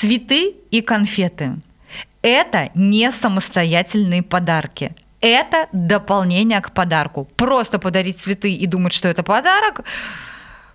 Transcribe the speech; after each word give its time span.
Цветы 0.00 0.54
и 0.70 0.80
конфеты– 0.80 1.56
это 2.22 2.70
не 2.74 3.12
самостоятельные 3.12 4.22
подарки. 4.22 4.94
Это 5.20 5.68
дополнение 5.72 6.62
к 6.62 6.72
подарку. 6.72 7.28
Просто 7.36 7.78
подарить 7.78 8.16
цветы 8.16 8.50
и 8.50 8.66
думать, 8.66 8.94
что 8.94 9.08
это 9.08 9.22
подарок– 9.22 9.84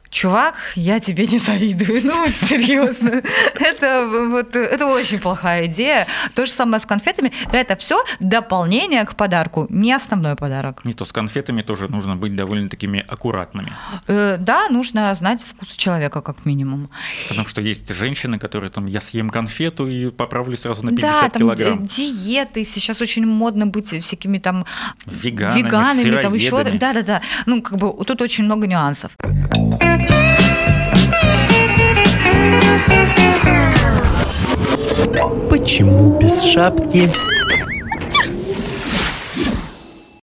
чувак, 0.09 0.55
я 0.75 0.99
тебе 0.99 1.27
не 1.27 1.39
завидую. 1.39 2.01
Ну, 2.05 2.27
серьезно. 2.27 3.21
Это, 3.59 4.07
вот, 4.29 4.55
это 4.55 4.85
очень 4.85 5.19
плохая 5.19 5.65
идея. 5.65 6.07
То 6.33 6.45
же 6.45 6.51
самое 6.51 6.79
с 6.79 6.85
конфетами. 6.85 7.31
Это 7.51 7.75
все 7.75 8.03
дополнение 8.19 9.03
к 9.05 9.15
подарку, 9.15 9.65
не 9.69 9.93
основной 9.93 10.35
подарок. 10.35 10.85
Не 10.85 10.93
то 10.93 11.05
с 11.05 11.11
конфетами 11.11 11.61
тоже 11.61 11.87
нужно 11.87 12.15
быть 12.15 12.35
довольно 12.35 12.69
такими 12.69 13.03
аккуратными. 13.07 13.73
Э, 14.07 14.37
да, 14.37 14.69
нужно 14.69 15.13
знать 15.15 15.41
вкус 15.43 15.75
человека, 15.75 16.21
как 16.21 16.45
минимум. 16.45 16.89
Потому 17.27 17.47
что 17.47 17.61
есть 17.61 17.89
женщины, 17.93 18.39
которые 18.39 18.69
там, 18.69 18.85
я 18.85 19.01
съем 19.01 19.29
конфету 19.29 19.87
и 19.87 20.11
поправлю 20.11 20.57
сразу 20.57 20.85
на 20.85 20.91
50 20.91 21.21
да, 21.21 21.29
там 21.29 21.39
килограмм. 21.41 21.85
диеты, 21.85 22.63
сейчас 22.63 23.01
очень 23.01 23.25
модно 23.25 23.65
быть 23.65 23.87
всякими 23.87 24.37
там 24.37 24.65
Веганами, 25.05 25.63
веганами 25.63 26.21
там 26.21 26.33
еще. 26.33 26.63
Да-да-да. 26.63 27.21
Ну, 27.45 27.61
как 27.61 27.77
бы 27.77 28.05
тут 28.05 28.21
очень 28.21 28.43
много 28.43 28.67
нюансов. 28.67 29.11
Почему 35.49 36.17
без 36.19 36.43
шапки? 36.43 37.11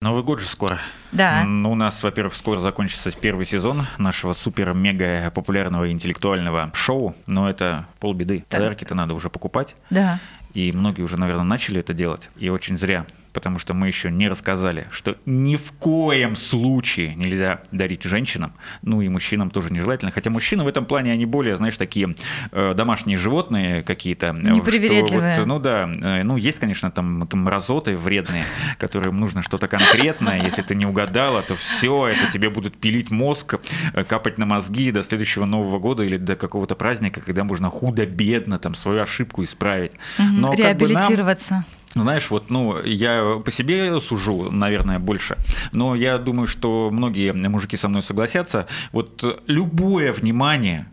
Новый 0.00 0.22
год 0.22 0.40
же 0.40 0.46
скоро. 0.46 0.78
Да. 1.12 1.44
Ну, 1.44 1.72
у 1.72 1.74
нас, 1.74 2.02
во-первых, 2.02 2.34
скоро 2.34 2.58
закончится 2.58 3.10
первый 3.10 3.44
сезон 3.44 3.86
нашего 3.98 4.32
супер-мега 4.32 5.30
популярного 5.34 5.90
интеллектуального 5.90 6.70
шоу, 6.74 7.14
но 7.26 7.48
это 7.50 7.86
полбеды. 7.98 8.44
Да. 8.50 8.58
Подарки-то 8.58 8.94
надо 8.94 9.14
уже 9.14 9.28
покупать. 9.28 9.76
Да. 9.90 10.18
И 10.54 10.72
многие 10.72 11.02
уже, 11.02 11.16
наверное, 11.16 11.44
начали 11.44 11.80
это 11.80 11.94
делать. 11.94 12.30
И 12.36 12.48
очень 12.48 12.76
зря, 12.76 13.06
потому 13.32 13.58
что 13.58 13.74
мы 13.74 13.86
еще 13.86 14.10
не 14.10 14.28
рассказали, 14.28 14.86
что 14.90 15.16
ни 15.26 15.56
в 15.56 15.72
коем 15.72 16.36
случае 16.36 17.14
нельзя 17.14 17.60
дарить 17.70 18.02
женщинам, 18.02 18.52
ну 18.82 19.00
и 19.00 19.08
мужчинам 19.08 19.50
тоже 19.50 19.72
нежелательно. 19.72 20.10
Хотя 20.10 20.30
мужчины 20.30 20.64
в 20.64 20.66
этом 20.68 20.84
плане, 20.84 21.12
они 21.12 21.26
более, 21.26 21.56
знаешь, 21.56 21.76
такие 21.76 22.14
э, 22.52 22.74
домашние 22.74 23.16
животные 23.16 23.82
какие-то. 23.82 24.32
Непривередливые. 24.32 25.34
Что 25.34 25.42
вот, 25.42 25.46
ну 25.48 25.58
да, 25.58 25.90
э, 25.92 26.22
ну 26.22 26.36
есть, 26.36 26.58
конечно, 26.58 26.90
там 26.90 27.28
мразоты 27.32 27.96
вредные, 27.96 28.44
которым 28.78 29.18
нужно 29.20 29.42
что-то 29.42 29.68
конкретное. 29.68 30.42
Если 30.42 30.62
ты 30.62 30.74
не 30.74 30.86
угадала, 30.86 31.42
то 31.42 31.56
все, 31.56 32.08
это 32.08 32.30
тебе 32.32 32.50
будут 32.50 32.76
пилить 32.78 33.10
мозг, 33.10 33.56
э, 33.94 34.04
капать 34.04 34.38
на 34.38 34.46
мозги 34.46 34.90
до 34.90 35.02
следующего 35.02 35.44
Нового 35.44 35.78
года 35.78 36.02
или 36.02 36.16
до 36.16 36.34
какого-то 36.36 36.74
праздника, 36.74 37.20
когда 37.20 37.44
можно 37.44 37.70
худо-бедно 37.70 38.58
там 38.58 38.74
свою 38.74 39.02
ошибку 39.02 39.44
исправить. 39.44 39.92
Но 40.18 40.52
как 40.52 40.76
бы 40.76 40.88
нам- 40.88 40.96
Реабилитироваться. 41.10 41.64
Знаешь, 41.94 42.30
вот, 42.30 42.50
ну, 42.50 42.80
я 42.82 43.40
по 43.44 43.50
себе 43.50 44.00
сужу, 44.00 44.50
наверное, 44.50 44.98
больше, 44.98 45.36
но 45.72 45.94
я 45.94 46.18
думаю, 46.18 46.46
что 46.46 46.90
многие 46.90 47.32
мужики 47.32 47.76
со 47.76 47.88
мной 47.88 48.02
согласятся. 48.02 48.66
Вот 48.92 49.42
любое 49.46 50.12
внимание, 50.12 50.86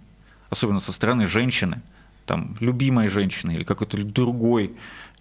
особенно 0.50 0.80
со 0.80 0.92
стороны 0.92 1.28
женщины, 1.28 1.82
там, 2.26 2.58
любимой 2.60 3.08
женщины 3.08 3.52
или 3.52 3.64
какой-то 3.64 4.04
другой, 4.04 4.74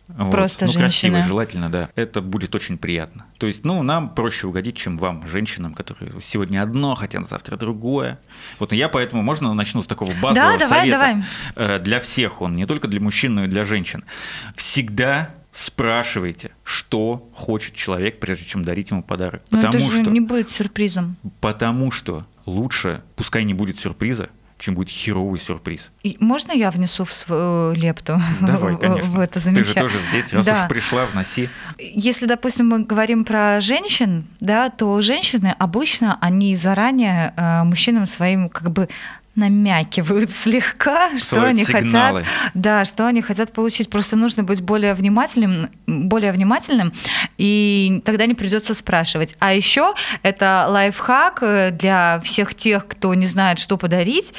вот, 0.09 0.31
Просто 0.31 0.67
ну, 0.67 0.73
красивой, 0.73 1.23
желательно, 1.23 1.69
да. 1.69 1.89
Это 1.97 2.21
будет 2.21 2.55
очень 2.55 2.79
приятно. 2.79 3.27
То 3.39 3.49
есть, 3.49 3.65
ну, 3.65 3.83
нам 3.83 4.15
проще 4.15 4.47
угодить, 4.47 4.77
чем 4.77 4.99
вам, 4.99 5.27
женщинам, 5.27 5.75
которые 5.75 6.13
сегодня 6.23 6.63
одно 6.63 6.95
хотят, 6.95 7.29
завтра 7.29 7.57
другое. 7.57 8.21
Вот 8.61 8.73
я 8.73 8.89
поэтому, 8.89 9.23
можно 9.23 9.53
начну 9.53 9.83
с 9.83 9.87
такого 9.87 10.13
базового 10.23 10.59
давай, 10.59 10.69
совета? 10.69 10.91
давай. 10.91 11.25
Э, 11.57 11.79
Для 11.81 12.01
всех 12.01 12.41
он, 12.41 12.55
не 12.55 12.67
только 12.67 12.87
для 12.87 13.01
мужчин, 13.01 13.35
но 13.35 13.45
и 13.45 13.49
для 13.49 13.65
женщин. 13.65 14.05
Всегда 14.55 15.31
спрашивайте, 15.57 16.51
что 16.65 17.29
хочет 17.33 17.75
человек, 17.75 18.21
прежде 18.21 18.45
чем 18.45 18.63
дарить 18.63 18.91
ему 18.91 19.03
подарок. 19.03 19.43
Но 19.51 19.59
это 19.61 19.69
Потому 19.69 19.91
же 19.91 20.03
что, 20.03 20.11
не 20.11 20.21
будет 20.21 20.51
сюрпризом. 20.51 21.17
потому 21.41 21.91
что 21.91 22.27
лучше, 22.45 23.03
пускай 23.17 23.43
не 23.45 23.55
будет 23.55 23.79
сюрприза, 23.81 24.29
чем 24.59 24.75
будет 24.75 24.89
херовый 24.91 25.39
сюрприз. 25.41 25.91
И 26.03 26.17
можно 26.21 26.53
я 26.53 26.71
внесу 26.71 27.05
в 27.05 27.13
свою 27.13 27.73
лепту 27.75 28.21
Давай, 28.41 28.77
конечно. 28.81 29.17
в 29.17 29.21
это 29.21 29.35
Ты 29.35 29.41
же 29.41 29.45
замечание? 29.45 29.83
тоже 29.83 29.99
здесь, 30.11 30.33
раз 30.33 30.45
Да. 30.47 30.63
уж 30.63 30.69
пришла, 30.69 31.07
вноси. 31.07 31.49
Если, 31.79 32.27
допустим, 32.27 32.69
мы 32.69 32.81
говорим 32.85 33.25
про 33.25 33.61
женщин, 33.61 34.27
да, 34.41 34.69
то 34.71 35.01
женщины 35.01 35.55
обычно 35.59 36.17
они 36.21 36.55
заранее 36.57 37.35
э, 37.37 37.65
мужчинам 37.65 38.07
своим 38.07 38.49
как 38.49 38.71
бы 38.71 38.89
намякивают 39.37 40.31
слегка, 40.43 41.11
что 41.19 41.37
Свои 41.37 41.51
они 41.51 41.65
сигналы. 41.65 42.25
хотят, 42.25 42.53
да, 42.55 42.85
что 42.85 43.07
они 43.07 43.23
хотят 43.23 43.53
получить. 43.53 43.91
Просто 43.91 44.17
нужно 44.17 44.43
быть 44.43 44.61
более 44.63 44.95
внимательным, 44.95 45.71
более 45.87 46.33
внимательным, 46.33 46.93
и 47.39 48.03
тогда 48.05 48.27
не 48.27 48.35
придется 48.35 48.75
спрашивать. 48.75 49.35
А 49.39 49.53
еще 49.53 49.95
это 50.23 50.67
лайфхак 50.69 51.39
э, 51.43 51.71
для 51.71 52.21
всех 52.25 52.55
тех, 52.55 52.87
кто 52.87 53.15
не 53.15 53.27
знает, 53.27 53.59
что 53.59 53.77
подарить, 53.77 54.33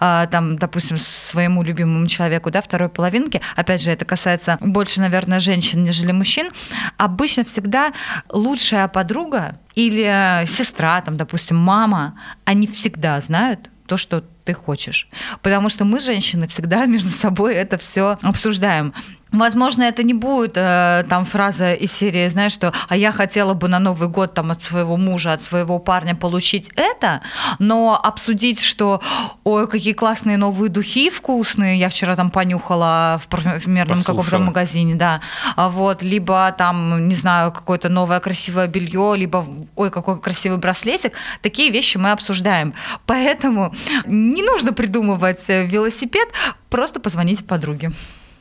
а, 0.00 0.26
там, 0.26 0.56
допустим, 0.56 0.96
своему 0.96 1.62
любимому 1.62 2.06
человеку, 2.06 2.50
да, 2.50 2.62
второй 2.62 2.88
половинке. 2.88 3.40
Опять 3.56 3.82
же, 3.82 3.90
это 3.90 4.04
касается 4.04 4.58
больше, 4.60 5.00
наверное, 5.00 5.40
женщин, 5.40 5.84
нежели 5.84 6.12
мужчин. 6.12 6.48
Обычно 6.96 7.44
всегда 7.44 7.92
лучшая 8.30 8.88
подруга 8.88 9.58
или 9.74 10.44
сестра, 10.46 11.00
там, 11.00 11.16
допустим, 11.16 11.56
мама, 11.56 12.18
они 12.44 12.66
всегда 12.66 13.20
знают 13.20 13.70
то, 13.86 13.96
что 13.96 14.24
ты 14.44 14.54
хочешь. 14.54 15.08
Потому 15.42 15.68
что 15.68 15.84
мы, 15.84 16.00
женщины, 16.00 16.46
всегда 16.46 16.86
между 16.86 17.10
собой 17.10 17.54
это 17.54 17.78
все 17.78 18.18
обсуждаем. 18.22 18.94
Возможно, 19.34 19.82
это 19.82 20.04
не 20.04 20.14
будет 20.14 20.56
э, 20.56 21.04
там 21.08 21.24
фраза 21.24 21.74
из 21.74 21.92
серии, 21.92 22.28
знаешь, 22.28 22.52
что 22.52 22.72
«а 22.88 22.96
я 22.96 23.10
хотела 23.10 23.54
бы 23.54 23.68
на 23.68 23.80
Новый 23.80 24.08
год 24.08 24.34
там 24.34 24.52
от 24.52 24.62
своего 24.62 24.96
мужа, 24.96 25.32
от 25.32 25.42
своего 25.42 25.80
парня 25.80 26.14
получить 26.14 26.70
это», 26.76 27.20
но 27.58 28.00
обсудить, 28.00 28.60
что 28.60 29.00
«ой, 29.42 29.66
какие 29.66 29.92
классные 29.92 30.36
новые 30.36 30.70
духи 30.70 31.10
вкусные, 31.10 31.78
я 31.78 31.88
вчера 31.88 32.14
там 32.14 32.30
понюхала 32.30 33.20
в 33.22 33.28
парфюмерном 33.28 34.04
каком-то 34.04 34.38
магазине, 34.38 34.94
да, 34.94 35.20
А 35.56 35.68
вот, 35.68 36.02
либо 36.02 36.54
там, 36.56 37.08
не 37.08 37.16
знаю, 37.16 37.50
какое-то 37.50 37.88
новое 37.88 38.20
красивое 38.20 38.68
белье, 38.68 39.14
либо 39.16 39.44
ой, 39.74 39.90
какой 39.90 40.20
красивый 40.20 40.58
браслетик, 40.58 41.12
такие 41.42 41.70
вещи 41.70 41.96
мы 41.96 42.12
обсуждаем. 42.12 42.74
Поэтому 43.06 43.74
не 44.06 44.42
нужно 44.42 44.72
придумывать 44.72 45.44
э, 45.48 45.66
велосипед, 45.66 46.28
просто 46.70 47.00
позвоните 47.00 47.42
подруге. 47.42 47.90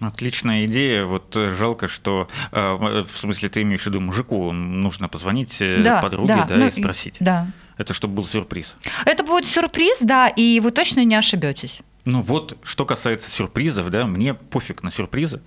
Отличная 0.08 0.66
идея. 0.66 1.06
Вот 1.06 1.36
э, 1.36 1.52
жалко, 1.52 1.88
что 1.88 2.28
э, 2.52 3.04
в 3.04 3.18
смысле 3.18 3.50
ты 3.50 3.62
имеешь 3.62 3.84
в 3.84 3.88
виду 3.88 4.00
мужику 4.00 4.52
нужно 4.52 5.10
позвонить 5.10 5.62
э, 5.62 5.82
Да, 5.84 6.02
подруге, 6.02 6.28
да, 6.28 6.46
да, 6.46 6.56
ну 6.56 6.68
и 6.68 6.72
спросить. 6.72 7.18
Да. 7.20 7.48
Это 7.78 7.94
чтобы 7.94 8.16
был 8.16 8.26
сюрприз. 8.26 8.76
Это 9.06 9.24
будет 9.24 9.46
сюрприз, 9.46 9.98
да, 10.02 10.28
и 10.28 10.60
вы 10.60 10.72
точно 10.72 11.04
не 11.04 11.16
ошибетесь. 11.16 11.82
Ну 12.06 12.22
вот, 12.22 12.58
что 12.64 12.86
касается 12.86 13.30
сюрпризов, 13.30 13.90
да, 13.90 14.06
мне 14.06 14.34
пофиг 14.34 14.84
на 14.84 14.92
сюрпризы. 14.92 15.42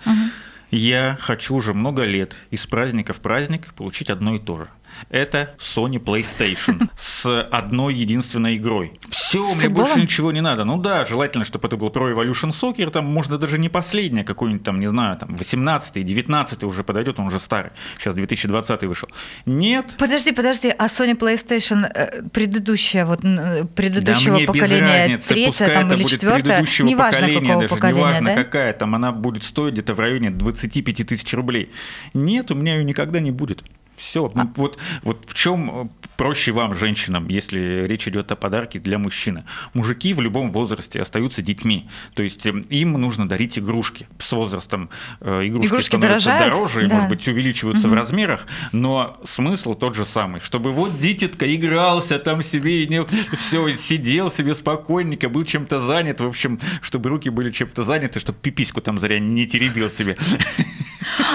Я 0.71 1.17
хочу 1.21 1.55
уже 1.55 1.75
много 1.75 2.03
лет 2.03 2.35
из 2.51 2.67
праздника 2.67 3.13
в 3.13 3.21
праздник 3.21 3.73
получить 3.75 4.11
одно 4.11 4.35
и 4.35 4.39
то 4.39 4.59
же. 4.59 4.69
Это 5.11 5.55
Sony 5.59 6.03
PlayStation 6.03 6.89
с 6.97 7.43
одной 7.43 7.95
единственной 7.95 8.57
игрой. 8.57 8.93
Все, 9.09 9.43
С 9.43 9.55
мне 9.55 9.65
футболом? 9.65 9.89
больше 9.89 10.03
ничего 10.03 10.33
не 10.33 10.41
надо. 10.41 10.65
Ну 10.65 10.79
да, 10.79 11.05
желательно, 11.05 11.45
чтобы 11.45 11.69
это 11.69 11.77
был 11.77 11.89
Pro 11.89 12.13
Evolution 12.15 12.51
Soccer, 12.51 12.91
там 12.91 13.07
можно 13.07 13.39
даже 13.39 13.59
не 13.59 13.69
последний, 13.69 14.21
а 14.21 14.25
какой-нибудь 14.25 14.63
там, 14.65 14.81
не 14.81 14.87
знаю, 14.87 15.17
там 15.19 15.31
18-й, 15.31 16.03
19 16.03 16.65
уже 16.65 16.85
подойдет, 16.85 17.19
он 17.21 17.27
уже 17.27 17.39
старый. 17.39 17.73
Сейчас 17.99 18.15
2020 18.15 18.83
вышел. 18.85 19.09
Нет, 19.47 19.95
Подожди, 19.99 20.33
подожди, 20.33 20.69
а 20.77 20.87
Sony 20.87 21.17
PlayStation 21.17 21.85
э, 21.93 22.23
предыдущая, 22.33 23.05
вот 23.05 23.25
н- 23.25 23.67
предыдущего 23.69 24.41
да 24.41 24.47
поколения, 24.47 25.03
разницы, 25.05 25.29
третья 25.29 25.49
пускай 25.51 25.69
там 25.69 25.87
это 25.87 25.95
или 25.95 26.03
будет 26.03 26.13
четвертая, 26.13 26.43
предыдущего 26.43 26.87
неважно 26.87 27.21
поколения, 27.21 27.41
какого 27.47 27.61
даже 27.63 27.75
поколения, 27.75 28.01
неважно 28.01 28.27
да? 28.29 28.35
какая, 28.45 28.73
там 28.73 28.95
она 28.95 29.13
будет 29.13 29.43
стоить 29.45 29.73
где-то 29.75 29.95
в 29.95 30.01
районе 30.01 30.31
25 30.31 31.07
тысяч 31.07 31.33
рублей. 31.35 31.71
Нет, 32.15 32.51
у 32.51 32.55
меня 32.55 32.77
ее 32.77 32.85
никогда 32.85 33.21
не 33.21 33.31
будет. 33.31 33.63
Все, 33.97 34.31
А 34.35 34.49
вот, 34.57 34.79
вот 35.03 35.25
в 35.27 35.35
чем 35.35 35.91
проще 36.17 36.53
вам, 36.53 36.75
женщинам, 36.75 37.29
если 37.29 37.85
речь 37.87 38.09
идет 38.09 38.33
о 38.33 38.37
подарке 38.37 38.79
для 38.79 38.99
мужчины. 38.99 39.45
Мужики 39.75 40.15
в 40.15 40.21
любом 40.21 40.51
возрасте 40.51 41.01
остаются 41.01 41.43
детьми, 41.43 41.89
то 42.15 42.23
есть 42.23 42.47
э, 42.47 42.51
им 42.71 42.93
нужно 42.93 43.29
дарить 43.29 43.59
игрушки. 43.59 44.09
С 44.19 44.33
возрастом 44.33 44.91
э, 45.21 45.47
игрушки, 45.47 45.69
Игрушки 45.69 45.87
становятся 45.87 46.31
дорожают, 46.31 46.55
дороже 46.55 46.89
да. 46.89 46.95
может 46.95 47.09
быть, 47.11 47.29
увеличиваются 47.29 47.89
в 47.89 47.95
размерах, 47.95 48.47
но 48.73 49.17
смысл 49.25 49.75
тот 49.75 49.95
же 49.95 50.05
самый, 50.05 50.41
чтобы 50.41 50.73
вот 50.73 50.99
дитятка 50.99 51.55
игрался 51.55 52.19
там 52.19 52.43
себе 52.43 52.85
и 52.85 52.87
не 52.87 53.05
все 53.37 53.75
сидел 53.75 54.31
себе 54.31 54.55
спокойненько, 54.55 55.29
был 55.29 55.45
чем-то 55.45 55.81
занят, 55.81 56.21
в 56.21 56.27
общем, 56.27 56.59
чтобы 56.81 57.11
руки 57.11 57.31
были 57.31 57.51
чем-то 57.51 57.85
заняты, 57.85 58.21
чтобы 58.21 58.39
пипиську 58.41 58.81
там 58.81 58.99
зря 58.99 59.19
не 59.19 59.47
теребил 59.47 59.91
себе. 59.91 60.17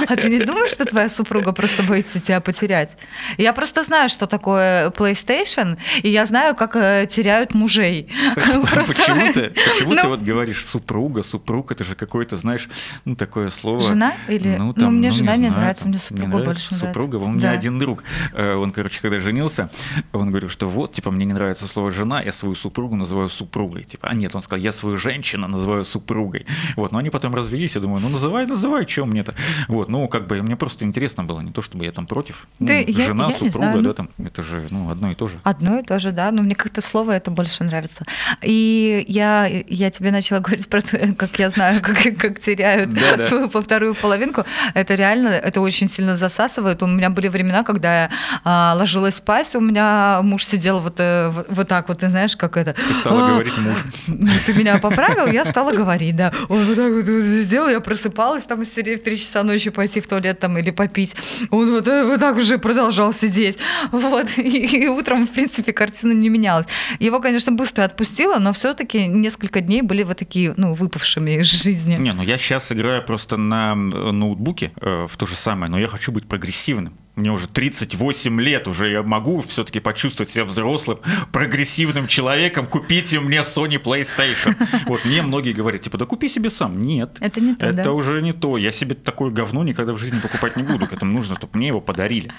А 0.07 0.15
ты 0.15 0.29
не 0.29 0.39
думаешь, 0.39 0.71
что 0.71 0.85
твоя 0.85 1.09
супруга 1.09 1.51
просто 1.51 1.83
боится 1.83 2.19
тебя 2.19 2.39
потерять? 2.41 2.97
Я 3.37 3.53
просто 3.53 3.83
знаю, 3.83 4.09
что 4.09 4.27
такое 4.27 4.89
PlayStation, 4.91 5.77
и 6.03 6.09
я 6.09 6.25
знаю, 6.25 6.55
как 6.55 6.75
э, 6.75 7.07
теряют 7.09 7.53
мужей. 7.53 8.07
Просто- 8.35 8.93
Почему 8.93 9.33
ты, 9.33 9.49
почему 9.49 9.95
ты 9.95 10.03
Ну. 10.03 10.09
вот 10.09 10.21
говоришь 10.21 10.65
супруга, 10.65 11.23
супруг, 11.23 11.71
это 11.71 11.83
же 11.83 11.95
какое-то, 11.95 12.37
знаешь, 12.37 12.69
ну 13.05 13.15
такое 13.15 13.49
слово. 13.49 13.81
Жена 13.81 14.13
или- 14.27 14.55
ну, 14.57 14.89
мне 14.91 15.11
жена 15.11 15.35
не 15.37 15.49
нравится, 15.49 15.87
мне 15.87 15.97
супруга 15.97 16.37
больше 16.37 16.73
нравится. 16.73 16.75
Супруга, 16.87 17.15
у 17.17 17.27
меня 17.29 17.51
Да. 17.51 17.51
один 17.51 17.79
друг, 17.79 18.03
э, 18.33 18.55
он, 18.55 18.71
короче, 18.71 18.99
когда 19.01 19.19
женился, 19.19 19.69
он 20.13 20.29
говорил, 20.29 20.49
что 20.49 20.67
вот, 20.69 20.93
типа, 20.93 21.11
мне 21.11 21.25
не 21.25 21.33
нравится 21.33 21.67
слово 21.67 21.91
жена, 21.91 22.21
я 22.21 22.31
свою 22.31 22.55
супругу 22.55 22.95
называю 22.95 23.29
супругой, 23.29 23.83
типа, 23.83 24.07
а 24.07 24.13
нет, 24.13 24.35
он 24.35 24.41
сказал, 24.41 24.63
я 24.63 24.71
свою 24.71 24.97
женщину 24.97 25.47
называю 25.47 25.85
супругой, 25.85 26.45
вот, 26.75 26.91
но 26.91 26.99
они 26.99 27.09
потом 27.09 27.35
развелись, 27.35 27.75
я 27.75 27.81
думаю, 27.81 28.01
ну 28.01 28.09
называй, 28.09 28.45
называй, 28.45 28.87
что 28.87 29.05
мне-то, 29.05 29.33
вот, 29.77 29.89
ну 29.89 30.07
как 30.07 30.27
бы 30.27 30.41
мне 30.41 30.55
просто 30.55 30.85
интересно 30.85 31.23
было, 31.23 31.41
не 31.41 31.51
то 31.51 31.61
чтобы 31.61 31.85
я 31.85 31.91
там 31.91 32.05
против, 32.07 32.47
Ну, 32.59 32.67
Да, 32.67 32.73
я- 32.73 33.05
жена, 33.07 33.25
я 33.27 33.31
супруга, 33.31 33.51
знаю, 33.57 33.75
да, 33.81 33.87
ну. 33.89 33.93
там, 33.93 34.09
это 34.23 34.43
же, 34.43 34.67
ну, 34.69 34.89
одно 34.91 35.11
и 35.11 35.15
то 35.15 35.27
же. 35.27 35.39
Одно 35.43 35.79
и 35.79 35.83
то 35.83 35.99
же, 35.99 36.11
да, 36.11 36.31
но 36.31 36.41
мне 36.41 36.55
как-то 36.55 36.81
слово 36.81 37.11
это 37.11 37.31
больше 37.31 37.63
нравится. 37.63 38.05
И 38.41 39.05
я, 39.07 39.45
я 39.47 39.89
тебе 39.91 40.11
начала 40.11 40.39
говорить 40.39 40.67
про 40.67 40.81
то, 40.81 40.97
как 41.17 41.37
я 41.39 41.49
знаю, 41.49 41.81
как, 41.81 41.97
как 42.17 42.39
теряют 42.39 42.93
Да-да. 42.93 43.23
свою 43.25 43.49
по 43.49 43.61
вторую 43.61 43.95
половинку. 43.95 44.43
Это 44.73 44.95
реально, 44.95 45.29
это 45.29 45.61
очень 45.61 45.89
сильно 45.89 46.15
засасывает. 46.15 46.83
У 46.83 46.87
меня 46.87 47.09
были 47.09 47.27
времена, 47.27 47.63
когда 47.63 48.03
я 48.03 48.09
а, 48.43 48.73
ложилась 48.77 49.15
спать, 49.15 49.55
у 49.55 49.59
меня 49.61 50.21
муж 50.23 50.45
сидел 50.45 50.79
вот, 50.79 50.99
э, 50.99 51.29
вот, 51.49 51.67
так 51.67 51.87
вот, 51.89 51.99
ты 51.99 52.09
знаешь, 52.09 52.35
как 52.35 52.57
это. 52.57 52.73
Ты 52.73 52.93
стала 52.93 53.25
«А, 53.25 53.29
говорить 53.31 53.57
муж. 53.57 53.77
ну, 54.07 54.27
ты 54.45 54.53
меня 54.53 54.77
поправил, 54.79 55.27
я 55.27 55.45
стала 55.45 55.71
говорить, 55.71 56.15
да. 56.15 56.31
Он 56.49 56.63
вот 56.65 56.75
так 56.75 56.91
вот 56.91 57.05
сделал, 57.05 57.69
я 57.69 57.79
просыпалась 57.79 58.43
там 58.43 58.63
в 58.65 58.69
3 58.73 59.17
часа 59.17 59.43
ночи 59.43 59.60
пойти 59.69 60.01
в 60.01 60.07
туалет 60.07 60.39
там 60.39 60.57
или 60.57 60.71
попить. 60.71 61.15
Он 61.49 61.71
вот, 61.71 61.87
э, 61.87 62.03
вот 62.03 62.19
так 62.19 62.37
уже 62.37 62.57
продолжал 62.57 63.13
сидеть. 63.13 63.57
Вот. 63.91 64.27
И, 64.37 64.83
и 64.83 64.87
утром, 64.87 65.27
в 65.27 65.31
принципе, 65.31 65.71
картина 65.73 66.13
не 66.13 66.29
менялась. 66.29 66.65
Его, 66.99 67.19
конечно, 67.19 67.51
быстро 67.51 67.83
отпустила, 67.83 68.39
но 68.39 68.53
все-таки 68.53 69.07
несколько 69.07 69.61
дней 69.61 69.81
были 69.81 70.03
вот 70.03 70.17
такие, 70.17 70.53
ну, 70.57 70.73
выпавшими 70.73 71.39
из 71.39 71.45
жизни. 71.45 71.95
Не, 71.95 72.13
ну 72.13 72.23
я 72.23 72.37
сейчас 72.37 72.71
играю 72.71 73.03
просто 73.05 73.37
на 73.37 73.73
э, 73.73 73.75
ноутбуке 73.75 74.71
э, 74.81 75.07
в 75.09 75.17
то 75.17 75.25
же 75.25 75.35
самое, 75.35 75.71
но 75.71 75.79
я 75.79 75.87
хочу 75.87 76.11
быть 76.11 76.27
прогрессивным. 76.27 76.93
Мне 77.15 77.29
уже 77.31 77.47
38 77.47 78.39
лет, 78.39 78.67
уже 78.67 78.89
я 78.89 79.03
могу 79.03 79.41
все-таки 79.41 79.81
почувствовать 79.81 80.31
себя 80.31 80.45
взрослым, 80.45 80.99
прогрессивным 81.33 82.07
человеком. 82.07 82.65
Купите 82.65 83.19
мне 83.19 83.39
Sony 83.39 83.81
PlayStation. 83.81 84.55
Вот 84.85 85.05
мне 85.05 85.21
многие 85.21 85.51
говорят, 85.53 85.81
типа, 85.81 85.97
да 85.97 86.05
купи 86.05 86.29
себе 86.29 86.49
сам. 86.49 86.81
Нет. 86.81 87.17
Это 87.19 87.41
не 87.41 87.55
то, 87.55 87.65
Это 87.65 87.83
да. 87.83 87.91
уже 87.91 88.21
не 88.21 88.33
то. 88.33 88.57
Я 88.57 88.71
себе 88.71 88.95
такое 88.95 89.29
говно 89.29 89.63
никогда 89.63 89.93
в 89.93 89.97
жизни 89.97 90.19
покупать 90.19 90.55
не 90.55 90.63
буду. 90.63 90.87
К 90.87 90.93
этому 90.93 91.11
нужно, 91.11 91.35
чтобы 91.35 91.57
мне 91.57 91.67
его 91.67 91.81
подарили. 91.81 92.31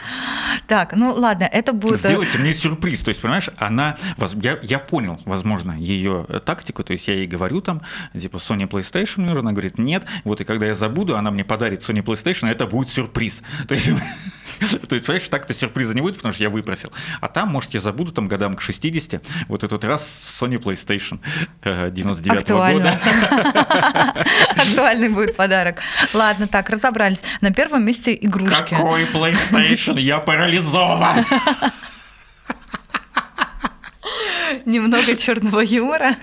Так, 0.66 0.94
ну 0.94 1.12
ладно, 1.12 1.44
это 1.44 1.72
будет... 1.72 2.04
э, 2.04 2.08
Сделайте 2.08 2.38
мне 2.38 2.54
сюрприз. 2.54 3.02
То 3.02 3.10
есть, 3.10 3.20
понимаешь, 3.20 3.50
она... 3.56 3.96
Я, 4.42 4.58
я 4.62 4.78
понял, 4.78 5.20
возможно, 5.26 5.72
ее 5.72 6.26
тактику. 6.44 6.82
То 6.82 6.94
есть, 6.94 7.08
я 7.08 7.14
ей 7.14 7.26
говорю 7.26 7.60
там, 7.60 7.82
типа, 8.18 8.38
Sony 8.38 8.66
PlayStation 8.68 9.18
мне 9.18 9.26
нужно. 9.26 9.40
Она 9.40 9.52
говорит, 9.52 9.78
нет. 9.78 10.04
Вот, 10.24 10.40
и 10.40 10.44
когда 10.44 10.66
я 10.66 10.74
забуду, 10.74 11.16
она 11.16 11.30
мне 11.30 11.44
подарит 11.44 11.80
Sony 11.82 12.02
PlayStation, 12.02 12.48
это 12.48 12.66
будет 12.66 12.88
сюрприз. 12.88 13.42
То 13.68 13.74
есть... 13.74 13.90
То 14.88 14.94
есть, 14.94 15.06
понимаешь, 15.06 15.28
так-то 15.28 15.54
сюрприза 15.54 15.94
не 15.94 16.00
будет, 16.00 16.16
потому 16.16 16.32
что 16.34 16.42
я 16.42 16.50
выпросил. 16.50 16.92
А 17.20 17.28
там, 17.28 17.48
может, 17.48 17.74
я 17.74 17.80
забуду 17.80 18.12
там 18.12 18.28
годам 18.28 18.56
к 18.56 18.60
60, 18.60 19.22
вот 19.48 19.64
этот 19.64 19.84
раз 19.84 20.02
Sony 20.42 20.58
PlayStation 20.58 21.20
э, 21.62 21.90
99 21.90 22.42
Актуально. 22.42 22.98
года. 23.00 24.26
Актуальный 24.56 25.08
будет 25.08 25.36
подарок. 25.36 25.80
Ладно, 26.14 26.46
так, 26.46 26.70
разобрались. 26.70 27.22
На 27.40 27.52
первом 27.52 27.84
месте 27.84 28.16
игрушки. 28.20 28.70
Какой 28.74 29.04
PlayStation? 29.04 29.98
Я 30.00 30.18
парализован! 30.18 31.24
Немного 34.66 35.16
черного 35.16 35.60
юмора. 35.60 36.14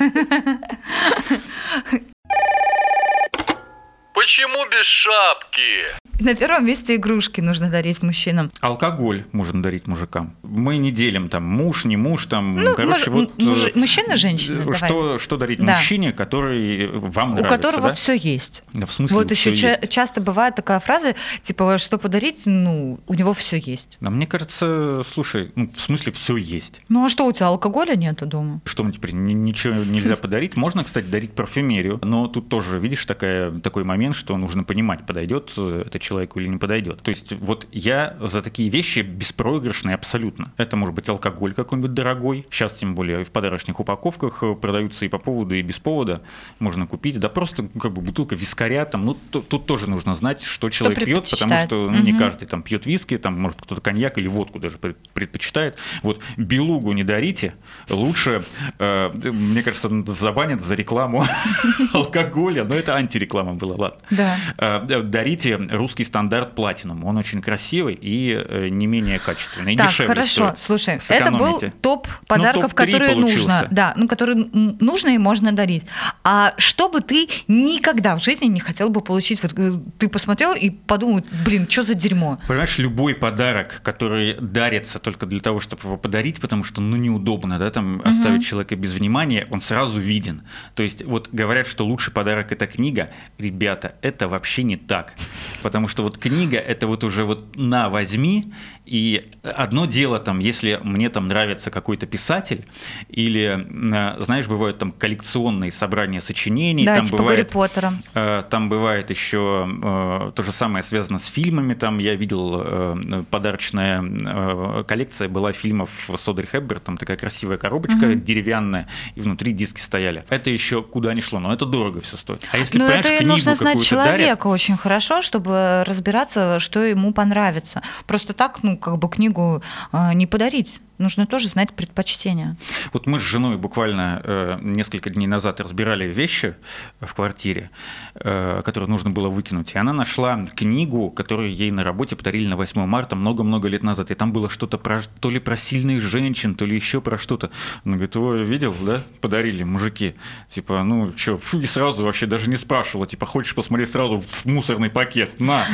Почему 4.14 4.66
без 4.70 4.86
шапки? 4.86 5.99
На 6.20 6.36
первом 6.36 6.66
месте 6.66 6.96
игрушки 6.96 7.40
нужно 7.40 7.70
дарить 7.70 8.04
мужчинам. 8.04 8.52
Алкоголь 8.60 9.24
можно 9.32 9.64
дарить 9.64 9.88
мужикам. 9.88 10.36
Мы 10.50 10.78
не 10.78 10.92
делим 10.92 11.30
там 11.30 11.44
муж, 11.44 11.86
не 11.86 11.98
муж, 11.98 12.26
там, 12.26 12.52
Ну, 12.52 12.76
короче, 12.76 13.10
муж- 13.12 13.28
вот... 13.38 13.38
мужи- 13.42 13.72
э, 13.76 13.80
мужчина, 13.80 14.18
женщина, 14.18 14.62
э, 14.62 14.66
давай. 14.66 14.78
Что, 14.78 15.20
что 15.20 15.38
дарить 15.38 15.60
Да. 15.60 15.76
мужчине, 15.76 16.12
который 16.12 16.88
вам 16.88 17.32
у 17.32 17.36
нравится, 17.36 17.58
которого 17.58 17.90
да? 17.90 17.94
все 17.94 18.14
есть. 18.16 18.64
Да, 18.74 18.86
В 18.86 18.92
смысле, 18.92 19.18
Вот 19.18 19.32
еще 19.32 19.56
ча- 19.56 19.70
есть? 19.70 19.90
часто 19.90 20.22
бывает 20.22 20.56
такая 20.56 20.80
фраза, 20.80 21.16
типа, 21.44 21.78
что 21.78 21.98
подарить, 21.98 22.42
ну, 22.46 23.00
у 23.08 23.14
него 23.14 23.34
все 23.34 23.58
есть. 23.58 23.98
Да, 24.02 24.10
мне 24.10 24.26
кажется, 24.28 25.04
слушай, 25.08 25.52
ну, 25.56 25.70
в 25.70 25.80
смысле, 25.80 26.12
все 26.12 26.36
есть. 26.38 26.82
Ну 26.90 27.06
а 27.06 27.10
что, 27.10 27.26
у 27.26 27.32
тебя 27.32 27.48
алкоголя 27.48 27.96
нету 27.96 28.26
дома? 28.26 28.62
Что 28.66 28.84
мне 28.84 28.94
теперь 28.94 29.12
ни- 29.14 29.34
ничего 29.34 29.76
нельзя 29.84 30.16
подарить? 30.22 30.56
Можно, 30.58 30.84
кстати, 30.84 31.06
дарить 31.06 31.32
парфюмерию, 31.34 32.00
но 32.04 32.28
тут 32.28 32.50
тоже, 32.50 32.80
видишь, 32.80 33.06
такая, 33.06 33.52
такой 33.52 33.84
момент, 33.84 34.16
что 34.16 34.36
нужно 34.38 34.64
понимать, 34.64 35.06
подойдет 35.06 35.52
э, 35.58 35.84
это 35.88 36.00
человеку 36.00 36.40
или 36.40 36.48
не 36.48 36.58
подойдет. 36.58 37.02
То 37.02 37.10
есть 37.10 37.34
вот 37.34 37.68
я 37.72 38.18
за 38.22 38.42
такие 38.42 38.70
вещи 38.70 39.00
беспроигрышный 39.00 39.94
абсолютно. 39.94 40.39
Это 40.58 40.76
может 40.76 40.96
быть 40.96 41.08
алкоголь 41.10 41.54
какой-нибудь 41.54 41.94
дорогой. 41.94 42.46
Сейчас, 42.50 42.74
тем 42.74 42.96
более, 42.96 43.24
в 43.26 43.32
подарочных 43.32 43.80
упаковках 43.80 44.44
э, 44.44 44.56
продаются 44.56 45.06
и 45.06 45.08
по 45.10 45.18
поводу, 45.18 45.56
и 45.56 45.62
без 45.62 45.80
повода. 45.80 46.22
Можно 46.60 46.88
купить. 46.88 47.20
Да 47.20 47.30
просто 47.30 47.68
как 47.80 47.94
бы 47.94 48.02
бутылка 48.02 48.36
вискаря. 48.36 48.86
Там, 48.86 49.06
ну, 49.06 49.14
т- 49.16 49.42
тут 49.42 49.66
тоже 49.66 49.90
нужно 49.90 50.14
знать, 50.14 50.42
что 50.44 50.70
человек 50.70 51.00
пьет, 51.06 51.30
потому 51.30 51.52
что 51.68 51.90
ну, 51.92 52.02
не 52.04 52.14
каждый 52.18 52.46
там 52.48 52.62
пьет 52.64 52.86
виски, 52.86 53.18
там, 53.18 53.40
может, 53.40 53.62
кто-то 53.62 53.82
коньяк 53.82 54.18
или 54.18 54.28
водку 54.28 54.60
даже 54.60 54.78
пред- 54.78 54.98
предпочитает. 55.14 55.78
Вот 56.04 56.20
белугу 56.38 56.92
не 56.94 57.04
дарите. 57.04 57.54
Лучше, 57.90 58.44
э, 58.80 59.12
мне 59.32 59.64
кажется, 59.64 59.90
забанят 60.08 60.64
за 60.64 60.76
рекламу 60.76 61.26
алкоголя, 61.94 62.64
но 62.64 62.76
это 62.76 62.96
антиреклама 62.96 63.54
была, 63.56 63.76
ладно. 63.76 64.00
Да. 64.12 64.36
Э, 64.58 65.02
Дарите 65.04 65.56
русский 65.56 66.04
стандарт 66.04 66.56
платинум. 66.56 67.04
Он 67.06 67.18
очень 67.18 67.42
красивый 67.42 67.98
и 68.00 68.70
не 68.70 68.88
менее 68.88 69.20
качественный. 69.20 69.74
и 69.74 69.78
Так, 69.78 69.88
дешевле 69.90 70.08
хорошо, 70.14 70.29
стоит. 70.30 70.60
слушай, 70.60 70.96
это 70.96 71.32
был 71.32 71.60
Сэкономите. 71.60 71.74
топ 71.82 72.08
подарков, 72.28 72.72
топ-три 72.74 72.94
которые 72.94 73.16
нужно, 73.16 73.40
получился. 73.40 73.68
да, 73.72 73.94
ну, 73.96 74.08
которые 74.08 74.48
нужно 74.80 75.10
и 75.10 75.18
можно 75.18 75.52
дарить. 75.52 75.84
А 76.24 76.54
что 76.58 76.90
бы 76.90 77.02
ты 77.02 77.28
никогда 77.48 78.16
в 78.16 78.24
жизни 78.24 78.46
не 78.46 78.60
хотел 78.60 78.90
бы 78.90 79.02
получить? 79.02 79.42
Вот 79.44 79.54
э, 79.58 79.74
ты 79.98 80.10
посмотрел 80.10 80.54
и 80.54 80.70
подумал, 80.70 81.24
блин, 81.46 81.68
что 81.70 81.84
за 81.84 81.94
дерьмо? 81.94 82.40
Понимаешь, 82.48 82.78
любой 82.78 83.16
подарок, 83.16 83.82
который 83.84 84.36
дарится 84.40 85.00
только 85.00 85.26
для 85.26 85.40
того, 85.40 85.60
чтобы 85.60 85.84
его 85.84 85.98
подарить, 85.98 86.40
потому 86.40 86.64
что, 86.64 86.82
ну, 86.82 86.98
неудобно, 86.98 87.60
да, 87.60 87.70
там 87.72 88.02
оставить 88.04 88.46
человека 88.46 88.76
без 88.76 88.94
внимания, 88.94 89.48
он 89.52 89.62
сразу 89.62 90.00
виден. 90.00 90.44
То 90.76 90.84
есть, 90.84 91.04
вот 91.04 91.30
говорят, 91.32 91.68
что 91.68 91.86
лучший 91.86 92.14
подарок 92.14 92.52
это 92.52 92.68
книга. 92.68 93.10
Ребята, 93.38 93.96
это 94.02 94.28
вообще 94.28 94.64
не 94.64 94.76
так. 94.76 95.14
Потому 95.62 95.88
что 95.88 96.04
вот 96.04 96.18
книга 96.18 96.58
это 96.58 96.88
вот 96.88 97.04
уже 97.04 97.24
вот 97.24 97.56
на, 97.56 97.90
возьми, 97.90 98.54
и 98.90 99.30
одно 99.44 99.86
дело 99.86 100.18
там, 100.18 100.40
если 100.40 100.80
мне 100.84 101.10
там 101.10 101.28
нравится 101.28 101.70
какой-то 101.70 102.08
писатель, 102.08 102.66
или, 103.08 103.68
э, 103.94 104.24
знаешь, 104.24 104.48
бывают 104.48 104.80
там 104.80 104.92
коллекционные 104.92 105.72
собрания 105.72 106.22
сочинений, 106.22 106.86
да, 106.86 106.96
там 106.96 107.06
типа 107.06 107.18
бывает... 107.18 107.40
Гарри 107.40 107.50
Поттера. 107.54 107.94
Э, 108.16 108.44
Там 108.50 108.68
бывает 108.68 109.12
еще 109.12 109.70
э, 109.70 110.32
то 110.36 110.42
же 110.42 110.52
самое 110.52 110.82
связано 110.82 111.20
с 111.20 111.28
фильмами. 111.28 111.76
Там 111.76 112.00
я 112.00 112.16
видел 112.16 112.64
э, 112.66 113.24
подарочная 113.30 114.04
э, 114.04 114.84
коллекция 114.88 115.30
была 115.30 115.54
фильмов 115.54 115.90
с 116.16 116.28
Одри. 116.28 116.48
Там 116.84 116.98
такая 116.98 117.18
красивая 117.18 117.58
коробочка 117.58 118.16
деревянная, 118.16 118.88
и 119.14 119.22
внутри 119.22 119.54
диски 119.54 119.80
стояли. 119.80 120.24
Это 120.30 120.50
еще 120.50 120.82
куда 120.82 121.14
ни 121.14 121.20
шло, 121.20 121.40
но 121.40 121.54
это 121.54 121.66
дорого 121.68 122.02
все 122.02 122.18
стоит. 122.18 122.48
А 122.52 122.58
если, 122.58 122.80
Но 122.80 122.86
понимаешь, 122.86 123.06
это 123.06 123.18
книгу 123.18 123.32
нужно 123.32 123.56
знать 123.56 123.74
какую-то 123.74 123.96
дарят, 123.96 124.18
человека 124.18 124.48
очень 124.48 124.78
хорошо, 124.78 125.22
чтобы 125.22 125.84
разбираться, 125.86 126.60
что 126.60 126.84
ему 126.84 127.14
понравится. 127.14 127.84
Просто 128.08 128.34
так, 128.34 128.64
ну, 128.64 128.79
как 128.80 128.98
бы 128.98 129.10
книгу 129.10 129.62
э, 129.92 130.14
не 130.14 130.26
подарить. 130.26 130.80
Нужно 131.00 131.26
тоже 131.26 131.48
знать 131.48 131.74
предпочтения. 131.74 132.58
Вот 132.92 133.08
мы 133.08 133.20
с 133.20 133.24
женой 133.24 133.56
буквально 133.56 134.22
э, 134.22 134.60
несколько 134.62 135.10
дней 135.10 135.28
назад 135.28 135.62
разбирали 135.62 136.04
вещи 136.04 136.58
в 137.00 137.14
квартире, 137.14 137.70
э, 138.16 138.62
которые 138.66 138.90
нужно 138.90 139.10
было 139.10 139.30
выкинуть. 139.30 139.74
И 139.76 139.78
она 139.78 139.94
нашла 139.94 140.44
книгу, 140.44 141.10
которую 141.10 141.56
ей 141.56 141.72
на 141.72 141.86
работе 141.86 142.18
подарили 142.18 142.48
на 142.48 142.58
8 142.58 142.86
марта 142.86 143.16
много-много 143.16 143.70
лет 143.70 143.82
назад. 143.82 144.12
И 144.12 144.14
там 144.14 144.34
было 144.34 144.50
что-то 144.50 144.78
про 144.78 145.00
то 145.22 145.30
ли 145.30 145.40
про 145.40 145.56
сильных 145.56 146.02
женщин, 146.02 146.54
то 146.54 146.66
ли 146.66 146.76
еще 146.76 147.00
про 147.00 147.18
что-то. 147.18 147.50
Она 147.86 147.96
говорит, 147.96 148.18
ой, 148.18 148.44
видел, 148.44 148.76
да? 148.82 149.02
Подарили 149.22 149.64
мужики. 149.64 150.16
Типа, 150.50 150.84
ну 150.84 151.14
что, 151.16 151.40
и 151.54 151.66
сразу 151.66 152.04
вообще 152.04 152.26
даже 152.26 152.50
не 152.50 152.58
спрашивала. 152.58 153.08
Типа, 153.08 153.26
хочешь 153.26 153.56
посмотреть 153.56 153.90
сразу 153.90 154.20
в 154.20 154.46
мусорный 154.46 154.90
пакет? 154.90 155.40
На! 155.40 155.66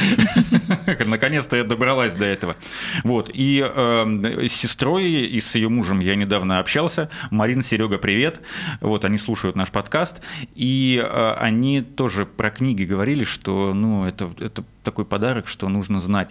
Наконец-то 1.03 1.58
я 1.58 1.63
добралась 1.63 2.13
до 2.13 2.25
этого. 2.25 2.55
Вот. 3.03 3.32
И 3.34 3.67
э, 3.67 4.48
с 4.48 4.53
сестрой 4.53 5.14
и 5.15 5.39
с 5.39 5.55
ее 5.55 5.69
мужем 5.69 6.00
я 6.00 6.15
недавно 6.15 6.60
общался. 6.60 7.10
Марина, 7.31 7.63
Серега, 7.63 7.98
привет. 7.98 8.41
Вот, 8.81 9.05
они 9.05 9.17
слушают 9.17 9.55
наш 9.55 9.72
подкаст. 9.72 10.22
И 10.55 11.01
э, 11.03 11.34
они 11.38 11.81
тоже 11.81 12.25
про 12.25 12.50
книги 12.50 12.84
говорили, 12.84 13.24
что, 13.24 13.74
ну, 13.74 14.05
это, 14.05 14.34
это 14.39 14.63
такой 14.86 15.04
подарок, 15.06 15.48
что 15.48 15.68
нужно 15.68 16.00
знать. 16.00 16.30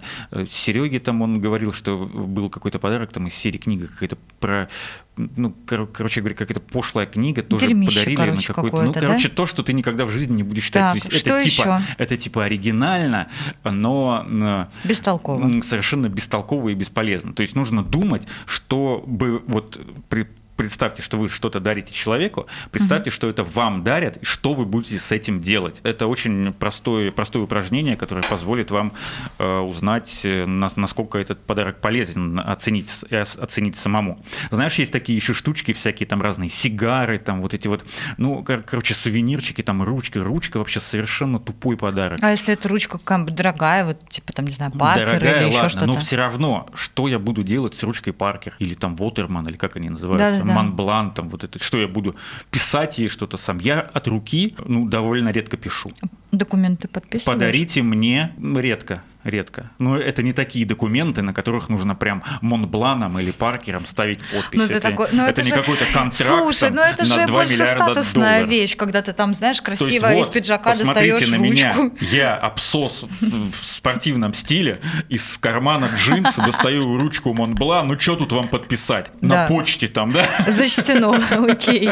Сереге 0.48 1.00
там 1.00 1.20
он 1.22 1.40
говорил, 1.40 1.72
что 1.72 1.98
был 2.06 2.48
какой-то 2.48 2.78
подарок 2.78 3.12
там 3.12 3.26
из 3.26 3.34
серии 3.34 3.58
книга 3.58 3.88
какая-то 3.88 4.16
про 4.40 4.68
ну, 5.16 5.54
кор- 5.68 5.86
короче 5.86 6.20
говоря, 6.20 6.34
какая-то 6.34 6.60
пошлая 6.60 7.06
книга, 7.06 7.42
тоже 7.42 7.66
Дерьмище, 7.68 7.98
подарили 8.00 8.16
короче, 8.16 8.48
на 8.48 8.54
какой-то. 8.54 8.82
ну, 8.82 8.92
короче, 8.92 9.28
да? 9.28 9.34
то, 9.34 9.46
что 9.46 9.62
ты 9.62 9.72
никогда 9.72 10.06
в 10.06 10.10
жизни 10.10 10.34
не 10.36 10.42
будешь 10.42 10.64
читать. 10.64 10.82
Так, 10.82 11.02
То 11.02 11.08
есть 11.08 11.20
что 11.20 11.30
это 11.36 11.44
типа, 11.48 11.62
еще? 11.62 11.94
это 11.98 12.16
типа 12.16 12.44
оригинально, 12.44 13.28
но 13.62 14.26
э, 14.28 14.66
Бестолково. 14.88 15.62
совершенно 15.62 16.08
бестолково 16.08 16.70
и 16.70 16.74
бесполезно. 16.74 17.32
То 17.32 17.42
есть 17.42 17.54
нужно 17.54 17.84
думать, 17.84 18.26
чтобы 18.46 19.42
вот 19.46 19.80
при- 20.08 20.26
Представьте, 20.56 21.02
что 21.02 21.16
вы 21.16 21.28
что-то 21.28 21.58
дарите 21.58 21.92
человеку, 21.92 22.46
представьте, 22.70 23.10
что 23.10 23.28
это 23.28 23.42
вам 23.42 23.82
дарят, 23.82 24.18
и 24.18 24.24
что 24.24 24.54
вы 24.54 24.64
будете 24.64 24.98
с 24.98 25.10
этим 25.10 25.40
делать. 25.40 25.80
Это 25.82 26.06
очень 26.06 26.52
простое, 26.52 27.10
простое 27.10 27.42
упражнение, 27.42 27.96
которое 27.96 28.22
позволит 28.22 28.70
вам 28.70 28.92
э, 29.38 29.58
узнать, 29.58 30.20
э, 30.24 30.46
на- 30.46 30.70
насколько 30.76 31.18
этот 31.18 31.40
подарок 31.44 31.80
полезен, 31.80 32.38
оценить, 32.38 32.90
ос- 33.10 33.36
оценить 33.36 33.76
самому. 33.76 34.20
Знаешь, 34.52 34.74
есть 34.78 34.92
такие 34.92 35.16
еще 35.16 35.34
штучки 35.34 35.72
всякие, 35.72 36.06
там 36.06 36.22
разные 36.22 36.48
сигары, 36.50 37.18
там 37.18 37.42
вот 37.42 37.52
эти 37.52 37.66
вот, 37.66 37.84
ну, 38.16 38.44
кор- 38.44 38.62
короче, 38.62 38.94
сувенирчики, 38.94 39.62
там 39.62 39.82
ручки. 39.82 40.18
Ручка 40.18 40.58
вообще 40.58 40.78
совершенно 40.78 41.40
тупой 41.40 41.76
подарок. 41.76 42.20
А 42.22 42.30
если 42.30 42.54
эта 42.54 42.68
ручка 42.68 42.98
какая-нибудь 42.98 43.34
дорогая, 43.34 43.84
вот 43.86 44.08
типа 44.08 44.32
там, 44.32 44.46
не 44.46 44.52
знаю, 44.52 44.70
Паркер 44.72 45.06
Дорогая, 45.06 45.40
или 45.40 45.46
еще 45.48 45.56
ладно, 45.56 45.68
что-то? 45.70 45.86
но 45.86 45.96
все 45.96 46.16
равно, 46.16 46.68
что 46.74 47.08
я 47.08 47.18
буду 47.18 47.42
делать 47.42 47.74
с 47.74 47.82
ручкой 47.82 48.12
Паркер 48.12 48.54
или 48.60 48.74
там 48.74 48.94
Вотерман, 48.94 49.48
или 49.48 49.56
как 49.56 49.74
они 49.76 49.90
называются, 49.90 50.43
Да-да-да. 50.44 50.62
Монблан, 50.62 51.10
там 51.12 51.28
вот 51.28 51.44
это, 51.44 51.58
что 51.58 51.78
я 51.78 51.88
буду 51.88 52.16
писать 52.50 52.98
ей 52.98 53.08
что-то 53.08 53.36
сам. 53.36 53.58
Я 53.58 53.80
от 53.80 54.08
руки, 54.08 54.54
ну, 54.66 54.88
довольно 54.88 55.30
редко 55.30 55.56
пишу. 55.56 55.90
Документы 56.32 56.88
подписываешь? 56.88 57.24
Подарите 57.24 57.82
мне 57.82 58.32
редко. 58.38 59.02
Редко. 59.24 59.70
Но 59.78 59.96
это 59.98 60.22
не 60.22 60.32
такие 60.32 60.66
документы, 60.66 61.22
на 61.22 61.32
которых 61.32 61.68
нужно 61.70 61.94
прям 61.94 62.22
Монбланом 62.42 63.18
или 63.18 63.30
Паркером 63.30 63.86
ставить 63.86 64.18
подпись. 64.18 64.58
Ну, 64.60 64.64
это, 64.64 64.74
это 64.74 64.90
такой- 64.90 65.08
ну, 65.12 65.24
это 65.24 65.42
не 65.42 65.48
же- 65.48 65.54
какой-то 65.54 65.84
контракт 65.86 66.14
Слушай, 66.38 66.68
там 66.68 66.74
ну 66.76 66.82
это 66.82 67.04
же 67.04 67.26
2 67.26 67.26
больше 67.26 67.64
статусная 67.66 68.40
долларов. 68.40 68.48
вещь, 68.50 68.76
когда 68.76 69.02
ты 69.02 69.12
там, 69.12 69.34
знаешь, 69.34 69.60
То 69.60 69.70
есть 69.70 69.82
красиво 69.82 70.06
вот, 70.08 70.26
из 70.26 70.30
пиджака 70.30 70.74
достаешь 70.76 71.26
на 71.28 71.36
ручку. 71.38 71.42
меня. 71.42 71.74
Я 72.00 72.34
абсос 72.36 73.04
в, 73.20 73.50
в 73.50 73.54
спортивном 73.54 74.34
стиле, 74.34 74.80
из 75.08 75.38
кармана 75.38 75.88
джинсы 75.96 76.42
достаю 76.42 76.98
ручку 76.98 77.32
Монбла. 77.32 77.82
Ну 77.82 77.98
что 77.98 78.16
тут 78.16 78.32
вам 78.32 78.48
подписать? 78.48 79.10
Да. 79.20 79.42
На 79.42 79.46
почте 79.48 79.88
там, 79.88 80.12
да? 80.12 80.26
Зачтено, 80.48 81.18
окей. 81.50 81.90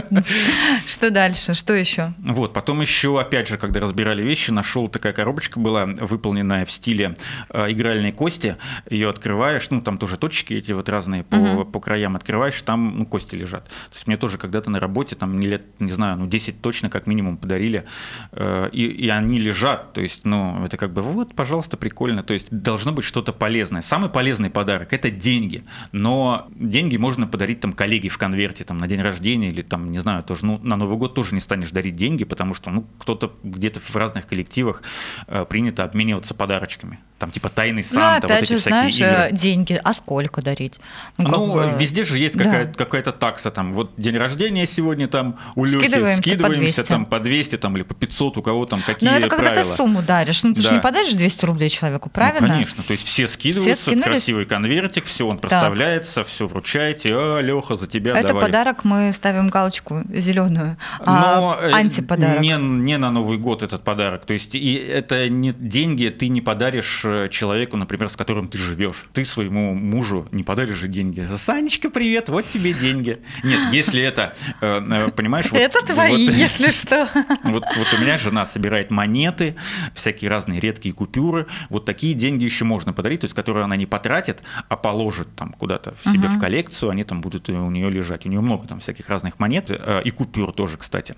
Что 0.87 1.11
дальше? 1.11 1.55
Что 1.55 1.73
еще? 1.75 2.13
Вот, 2.19 2.53
потом 2.53 2.81
еще, 2.83 3.19
опять 3.19 3.49
же, 3.49 3.57
когда 3.57 3.81
разбирали 3.81 4.23
вещи, 4.23 4.51
нашел 4.51 4.89
такая 4.89 5.13
коробочка 5.13 5.59
была, 5.59 5.87
выполненная 5.87 6.67
в 6.67 6.71
стиле 6.73 7.17
э, 7.51 7.73
игральной 7.73 8.13
кости. 8.13 8.57
Ее 8.89 9.09
открываешь, 9.09 9.71
ну, 9.71 9.81
там 9.81 9.99
тоже 9.99 10.17
точки 10.17 10.55
эти 10.55 10.73
вот 10.73 10.89
разные 10.89 11.25
по, 11.25 11.65
по 11.65 11.81
краям 11.81 12.17
открываешь, 12.17 12.61
там, 12.63 12.99
ну, 12.99 13.07
кости 13.07 13.35
лежат. 13.35 13.65
То 13.65 13.95
есть 13.95 14.07
мне 14.07 14.17
тоже 14.17 14.39
когда-то 14.39 14.71
на 14.71 14.81
работе, 14.81 15.17
там, 15.17 15.39
лет, 15.39 15.63
не 15.81 15.93
знаю, 15.93 16.17
ну, 16.19 16.27
10 16.27 16.61
точно 16.61 16.91
как 16.91 17.07
минимум 17.07 17.37
подарили, 17.37 17.85
э, 18.33 18.69
и, 18.73 18.85
и 18.85 19.09
они 19.09 19.39
лежат. 19.39 19.93
То 19.93 20.01
есть, 20.01 20.25
ну, 20.25 20.65
это 20.65 20.77
как 20.77 20.93
бы, 20.93 21.03
вот, 21.03 21.35
пожалуйста, 21.35 21.77
прикольно. 21.77 22.23
То 22.23 22.35
есть 22.35 22.49
должно 22.51 22.93
быть 22.93 23.05
что-то 23.05 23.33
полезное. 23.33 23.83
Самый 23.83 24.11
полезный 24.11 24.51
подарок– 24.51 24.89
это 24.93 25.11
деньги. 25.11 25.65
Но 25.93 26.49
деньги 26.55 26.97
можно 26.97 27.27
подарить 27.27 27.61
там 27.61 27.73
коллеге 27.73 28.09
в 28.09 28.19
конверте 28.19 28.65
там, 28.65 28.79
на 28.79 28.87
день 28.87 29.01
рождения 29.01 29.49
или 29.49 29.63
там, 29.63 29.91
не 29.91 29.99
знаю, 29.99 30.23
тоже, 30.23 30.47
ну, 30.47 30.59
на 30.63 30.77
Новый 30.77 30.97
год 30.97 31.15
тоже 31.15 31.35
не 31.35 31.41
станешь 31.41 31.71
дарить 31.71 31.97
деньги, 31.97 32.25
потому 32.25 32.55
что, 32.55 32.71
ну, 32.71 32.87
кто-то 32.99 33.33
где-то 33.43 33.81
в 33.81 33.97
разных 33.97 34.27
коллективах 34.27 34.83
э, 35.27 35.45
принято 35.45 35.85
обмениваться 35.85 36.35
подарочками. 36.35 36.99
Там 37.23 37.31
типа 37.31 37.51
тайный 37.51 37.83
Ну, 37.89 37.89
Санта, 37.89 38.27
вот 38.27 38.33
опять 38.33 38.43
эти 38.43 38.53
же, 38.55 38.59
всякие 38.59 38.79
знаешь, 38.91 38.97
игры. 39.01 39.09
э, 39.31 39.33
деньги, 39.33 39.81
а 39.85 39.95
сколько 39.95 40.43
дарить? 40.43 40.81
как 41.17 41.29
Ну, 41.29 41.53
бы, 41.55 41.73
везде 41.79 42.03
же 42.03 42.19
есть 42.19 42.37
да. 42.37 42.43
какая- 42.45 42.67
какая-то 42.73 43.13
такса, 43.13 43.53
там, 43.53 43.75
вот 43.75 43.93
день 43.97 44.17
рождения 44.19 44.67
сегодня 44.67 45.07
там 45.07 45.39
у 45.55 45.65
Лехи, 45.65 45.79
Скидываемся 45.79 46.17
по 46.21 46.29
скидываемся 46.29 46.77
200. 46.83 46.89
там 46.89 47.07
по 47.07 47.21
200 47.21 47.57
там, 47.59 47.77
или 47.77 47.85
по 47.85 47.95
500, 47.95 48.39
у 48.39 48.43
кого 48.43 48.67
там 48.67 48.83
какие 48.85 49.09
Но 49.09 49.15
это 49.17 49.29
когда 49.29 49.53
правила. 49.53 49.71
ты 49.71 49.77
сумму 49.77 50.03
даришь. 50.03 50.43
Ну, 50.43 50.53
ты 50.53 50.63
же 50.63 50.71
Да. 50.71 50.75
не 50.75 50.81
подаришь 50.81 51.13
200 51.13 51.45
рублей 51.45 51.69
человеку, 51.69 52.11
правильно? 52.11 52.49
Ну, 52.49 52.55
конечно. 52.55 52.83
То 52.83 52.93
есть 52.93 53.07
все 53.07 53.29
скидываются 53.29 53.77
в 53.85 53.95
скинулись? 53.95 54.05
красивый 54.05 54.45
конвертик, 54.45 55.05
все, 55.05 55.25
он 55.29 55.39
проставляется, 55.39 56.25
все 56.25 56.49
вручаете, 56.49 57.15
а, 57.17 57.39
Леха, 57.41 57.77
за 57.77 57.87
тебя 57.87 58.19
Это 58.19 58.29
давай. 58.29 58.47
подарок, 58.47 58.83
мы 58.83 59.13
ставим 59.13 59.47
галочку 59.47 60.03
зеленую. 60.13 60.77
Но 61.07 61.57
а 61.57 61.59
э, 61.63 61.71
антиподарок. 61.73 62.41
Не, 62.41 62.57
не 62.59 62.99
на 62.99 63.13
Новый 63.13 63.39
год 63.39 63.63
этот 63.63 63.85
подарок. 63.85 64.25
То 64.25 64.33
есть 64.33 64.57
и 64.57 64.75
это 64.75 65.29
не 65.29 65.53
деньги 65.53 66.09
ты 66.09 66.27
не 66.29 66.41
подаришь 66.41 67.05
э, 67.13 67.29
человеку, 67.29 67.77
например, 67.77 68.09
с 68.09 68.17
которым 68.17 68.49
ты 68.49 68.59
живешь. 68.59 69.05
Ты 69.13 69.25
своему 69.25 69.75
мужу 69.75 70.27
не 70.33 70.43
подаришь 70.43 70.77
же 70.77 70.89
деньги. 70.89 71.27
Санечка, 71.37 71.91
привет, 71.91 72.29
вот 72.29 72.49
тебе 72.49 72.73
деньги. 72.73 73.21
Нет, 73.43 73.61
если 73.73 74.03
это, 74.03 74.35
э, 74.61 74.81
э, 74.91 75.11
понимаешь, 75.11 75.51
вот- 75.51 75.61
Это 75.61 75.85
твои, 75.85 76.27
вот- 76.29 76.35
если 76.37 76.71
что. 76.71 77.09
Вот, 77.45 77.65
вот 77.77 77.95
у 77.95 77.99
меня 77.99 78.19
жена 78.19 78.47
собирает 78.47 78.91
монеты, 78.91 79.57
всякие 79.95 80.31
разные 80.31 80.61
редкие 80.61 80.95
купюры. 80.95 81.47
Вот 81.69 81.85
такие 81.85 82.15
деньги 82.15 82.45
еще 82.45 82.65
можно 82.65 82.93
подарить, 82.93 83.21
то 83.21 83.25
есть 83.27 83.35
которые 83.35 83.65
она 83.65 83.77
не 83.77 83.87
потратит, 83.87 84.43
а 84.69 84.77
положит 84.77 85.29
там 85.37 85.53
куда-то 85.53 85.95
в 86.03 86.09
себе 86.11 86.29
в 86.29 86.39
коллекцию, 86.39 86.91
они 86.91 87.05
там 87.05 87.21
будут 87.21 87.49
у 87.49 87.71
нее 87.71 87.91
лежать. 87.91 88.27
У 88.27 88.29
нее 88.29 88.41
много 88.41 88.67
там 88.67 88.81
всяких 88.81 89.09
разных 89.09 89.39
монет 89.39 89.67
э, 89.71 90.03
и 90.05 90.11
купюр 90.11 90.53
тоже, 90.53 90.77
кстати. 90.77 91.15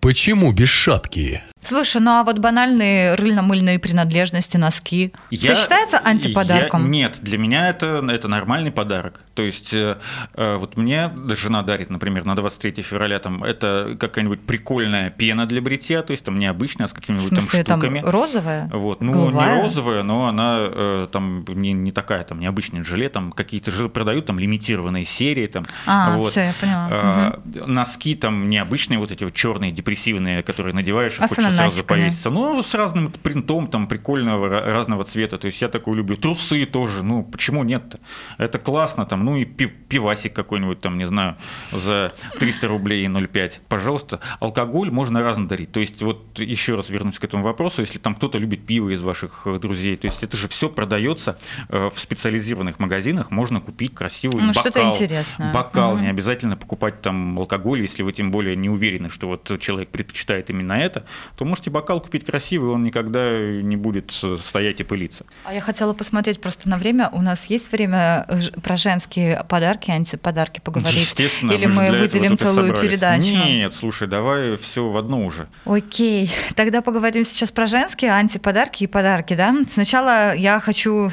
Почему 0.00 0.52
без 0.52 0.68
шапки? 0.70 1.42
Слушай, 1.62 2.00
ну 2.00 2.12
а 2.12 2.24
вот 2.24 2.38
банальные 2.38 3.14
рыльно-мыльные 3.16 3.78
принадлежности, 3.78 4.56
носки. 4.56 5.12
Я- 5.30 5.50
это 5.52 5.60
считается 5.60 5.98
антиподарком? 5.98 6.84
я- 6.84 6.88
нет, 6.90 7.18
для 7.20 7.38
меня 7.38 7.68
это, 7.68 8.04
это 8.10 8.28
нормальный 8.28 8.70
подарок. 8.70 9.20
То 9.34 9.42
есть 9.42 9.72
э, 9.74 9.98
э, 10.34 10.56
вот 10.56 10.76
мне 10.76 11.10
жена 11.34 11.62
дарит, 11.62 11.90
например, 11.90 12.24
на 12.24 12.34
23 12.36 12.82
февраля 12.82 13.18
там 13.18 13.44
это 13.44 13.96
какая-нибудь 14.00 14.40
прикольная 14.42 15.10
пена 15.10 15.46
для 15.46 15.60
бритья, 15.60 16.02
то 16.02 16.12
есть 16.12 16.24
там 16.24 16.38
необычная, 16.38 16.86
с 16.86 16.90
В 16.92 16.94
какими-нибудь 16.94 17.30
там 17.30 17.40
смысле, 17.40 17.64
там 17.64 17.80
штуками. 17.80 18.02
розовая? 18.04 18.68
Вот, 18.72 19.02
ну 19.02 19.12
Голубая? 19.12 19.56
не 19.56 19.62
розовая, 19.62 20.02
но 20.02 20.26
она 20.28 20.58
э, 20.60 21.06
там 21.12 21.44
не, 21.48 21.72
не 21.72 21.92
такая, 21.92 22.24
там 22.24 22.40
необычная 22.40 22.84
желе, 22.84 23.08
там 23.08 23.32
какие-то 23.32 23.70
же 23.70 23.88
продают 23.88 24.26
там 24.26 24.38
лимитированные 24.38 25.04
серии, 25.04 25.46
там. 25.46 25.66
А, 25.86 26.16
вот. 26.16 26.28
всё, 26.28 26.40
я 26.40 26.54
поняла. 26.60 26.88
А, 26.90 27.40
Носки 27.66 28.14
там 28.14 28.48
необычные, 28.50 28.98
вот 28.98 29.10
эти 29.12 29.24
вот 29.24 29.34
черные, 29.34 29.72
депрессивные, 29.72 30.42
которые 30.42 30.74
надеваешь, 30.74 31.16
А 31.18 31.28
сразу 31.50 31.60
ананасиками? 31.62 32.00
повеситься. 32.00 32.30
Ну, 32.30 32.62
с 32.62 32.74
разным 32.74 33.12
принтом, 33.12 33.66
там 33.66 33.86
прикольного 33.88 34.46
ра- 34.46 34.64
разного 34.72 35.04
цвета. 35.04 35.38
То 35.38 35.46
есть 35.46 35.60
я 35.62 35.68
такой 35.68 35.96
люблю. 35.96 36.16
Трусы 36.16 36.64
тоже. 36.66 37.04
Ну, 37.04 37.22
почему 37.22 37.64
нет-то? 37.64 37.98
Это 38.38 38.58
классно 38.58 39.06
там. 39.06 39.24
Ну 39.24 39.36
и 39.36 39.44
пи- 39.44 39.66
пивасик 39.66 40.32
какой-нибудь 40.32 40.80
там, 40.80 40.98
не 40.98 41.04
знаю, 41.06 41.36
за 41.72 42.12
300 42.38 42.68
рублей 42.68 43.04
и 43.04 43.08
0,5. 43.08 43.60
Пожалуйста. 43.68 44.20
Алкоголь 44.40 44.90
можно 44.90 45.22
разно 45.22 45.48
дарить. 45.48 45.72
То 45.72 45.80
есть 45.80 46.02
вот 46.02 46.38
еще 46.38 46.74
раз 46.76 46.90
вернусь 46.90 47.18
к 47.18 47.24
этому 47.24 47.42
вопросу. 47.44 47.80
Если 47.82 47.98
там 47.98 48.14
кто-то 48.14 48.38
любит 48.38 48.66
пиво 48.66 48.90
из 48.90 49.00
ваших 49.00 49.42
э, 49.46 49.58
друзей, 49.58 49.96
то 49.96 50.06
есть 50.06 50.22
это 50.22 50.36
же 50.36 50.48
все 50.48 50.68
продается 50.68 51.38
э, 51.68 51.90
в 51.94 51.98
специализированных 51.98 52.78
магазинах. 52.78 53.30
Можно 53.30 53.60
купить 53.60 53.94
красивый 53.94 54.40
Ну, 54.42 54.48
бокал. 54.48 54.62
что-то 54.62 54.82
интересное. 54.88 55.52
Бокал. 55.52 55.94
Мгм. 55.94 56.02
Не 56.02 56.08
обязательно 56.10 56.56
покупать 56.56 57.02
там 57.02 57.38
алкоголь, 57.38 57.80
если 57.82 58.02
вы 58.02 58.12
тем 58.12 58.30
более 58.30 58.56
не 58.56 58.68
уверены, 58.68 59.08
что 59.08 59.26
вот 59.28 59.50
человек 59.60 59.90
предпочитает 59.90 60.50
именно 60.50 60.74
это, 60.74 61.04
то 61.40 61.46
можете 61.46 61.70
бокал 61.70 62.02
купить 62.02 62.26
красивый, 62.26 62.70
он 62.70 62.84
никогда 62.84 63.30
не 63.40 63.74
будет 63.74 64.12
э, 64.22 64.36
стоять 64.42 64.78
и 64.80 64.84
пылиться. 64.84 65.24
А 65.46 65.54
я 65.54 65.62
хотела 65.62 65.94
посмотреть 65.94 66.38
просто 66.38 66.68
на 66.68 66.76
время. 66.76 67.08
У 67.14 67.22
нас 67.22 67.46
есть 67.46 67.72
время 67.72 68.26
ж- 68.28 68.50
про 68.62 68.76
женские 68.76 69.42
подарки, 69.48 69.90
антиподарки 69.90 70.60
поговорить? 70.60 71.00
Естественно, 71.00 71.52
Или 71.52 71.64
мы 71.64 71.84
этого 71.84 71.96
выделим 71.96 72.36
целую 72.36 72.66
собрались. 72.66 72.90
передачу? 72.90 73.22
Нет, 73.30 73.74
слушай, 73.74 74.06
давай 74.06 74.58
все 74.58 74.86
в 74.86 74.94
одно 74.98 75.24
уже. 75.24 75.48
Окей, 75.64 76.30
тогда 76.56 76.82
поговорим 76.82 77.24
сейчас 77.24 77.50
про 77.52 77.66
женские 77.66 78.10
антиподарки 78.12 78.84
и 78.84 78.86
подарки, 78.86 79.32
да? 79.34 79.54
Сначала 79.66 80.34
я 80.34 80.60
хочу 80.60 81.10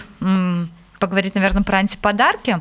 поговорить, 1.00 1.36
наверное, 1.36 1.62
про 1.64 1.78
антиподарки, 1.78 2.60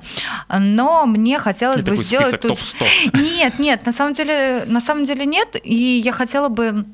но 0.58 1.06
мне 1.06 1.38
хотелось 1.38 1.80
И 1.80 1.84
бы 1.84 1.96
сделать 1.96 2.26
список 2.26 2.42
тут... 2.42 2.50
топ-100. 2.58 3.18
Нет, 3.38 3.58
нет, 3.58 3.86
на 3.86 3.92
самом 3.92 4.12
деле, 4.12 4.64
на 4.66 4.82
самом 4.82 5.06
деле 5.06 5.24
нет, 5.24 5.56
и 5.64 5.74
я 6.04 6.12
хотела 6.12 6.48
бы 6.50 6.84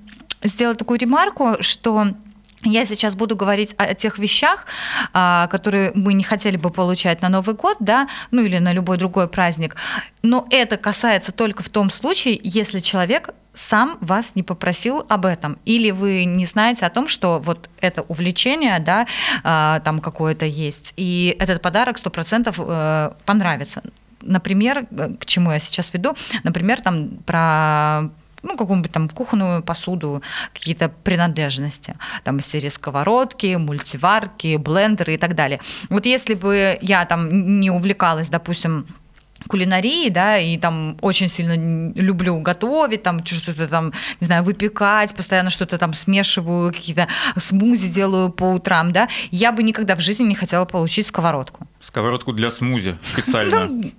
сделать 0.43 0.79
такую 0.79 0.99
ремарку, 0.99 1.57
что 1.61 2.15
я 2.65 2.85
сейчас 2.85 3.15
буду 3.15 3.37
говорить 3.37 3.75
о, 3.77 3.95
тех 3.95 4.19
вещах, 4.19 4.67
а, 5.13 5.49
которые 5.49 5.93
мы 5.95 6.15
не 6.15 6.23
хотели 6.23 6.57
бы 6.57 6.71
получать 6.71 7.21
на 7.21 7.29
Новый 7.29 7.55
год, 7.55 7.77
да, 7.81 8.09
ну 8.31 8.43
или 8.43 8.59
на 8.59 8.73
любой 8.73 8.99
другой 8.99 9.29
праздник. 9.29 9.77
Но 10.23 10.47
это 10.51 10.77
касается 10.77 11.33
только 11.33 11.63
в 11.63 11.69
том 11.69 11.91
случае, 11.91 12.39
если 12.43 12.79
человек 12.79 13.31
сам 13.55 13.99
вас 14.01 14.35
не 14.35 14.43
попросил 14.43 15.05
об 15.09 15.27
этом, 15.27 15.59
или 15.65 15.91
вы 15.91 16.25
не 16.25 16.47
знаете 16.47 16.87
о 16.87 16.91
том, 16.91 17.09
что 17.09 17.39
вот 17.39 17.69
это 17.81 18.03
увлечение, 18.03 18.79
да, 18.79 19.07
а, 19.43 19.81
там 19.81 20.01
какое-то 20.01 20.47
есть, 20.47 20.93
и 20.97 21.37
этот 21.39 21.61
подарок 21.61 21.99
сто 21.99 22.11
процентов 22.11 22.57
э, 22.59 23.13
понравится. 23.27 23.83
Например, 24.23 24.87
к 25.19 25.27
чему 25.27 25.51
я 25.51 25.59
сейчас 25.59 25.93
веду, 25.93 26.15
например, 26.45 26.81
там 26.81 27.09
про 27.27 28.11
ну, 28.43 28.57
какую-нибудь 28.57 28.93
там 28.93 29.09
кухонную 29.09 29.63
посуду, 29.63 30.23
какие-то 30.53 30.89
принадлежности, 30.89 31.97
там 32.25 32.39
из 32.39 32.47
серии 32.47 32.69
сковородки, 32.69 33.57
мультиварки, 33.57 34.57
блендеры 34.57 35.15
и 35.15 35.19
так 35.19 35.35
далее. 35.35 35.61
Вот 35.89 36.07
если 36.07 36.35
бы 36.35 36.79
я 36.81 37.05
там 37.07 37.61
не 37.61 37.71
увлекалась, 37.71 38.29
допустим, 38.29 38.87
кулинарии, 39.49 40.09
да, 40.09 40.39
и 40.39 40.57
там 40.57 40.97
очень 41.01 41.29
сильно 41.29 41.57
люблю 41.95 42.39
готовить, 42.41 43.03
там 43.03 43.25
что-то 43.25 43.67
там, 43.69 43.93
не 44.21 44.27
знаю, 44.27 44.43
выпекать, 44.45 45.15
постоянно 45.15 45.51
что-то 45.51 45.79
там 45.79 45.95
смешиваю, 45.95 46.73
какие-то 46.73 47.09
смузи 47.37 47.89
делаю 47.89 48.31
по 48.31 48.45
утрам, 48.45 48.93
да, 48.93 49.09
я 49.31 49.53
бы 49.53 49.63
никогда 49.63 49.97
в 49.97 50.01
жизни 50.01 50.25
не 50.25 50.35
хотела 50.35 50.65
получить 50.65 51.07
сковородку. 51.07 51.67
Сковородку 51.83 52.33
для 52.33 52.53
смузи 52.53 52.97
специально. 53.05 53.67
Ну, 53.67 53.93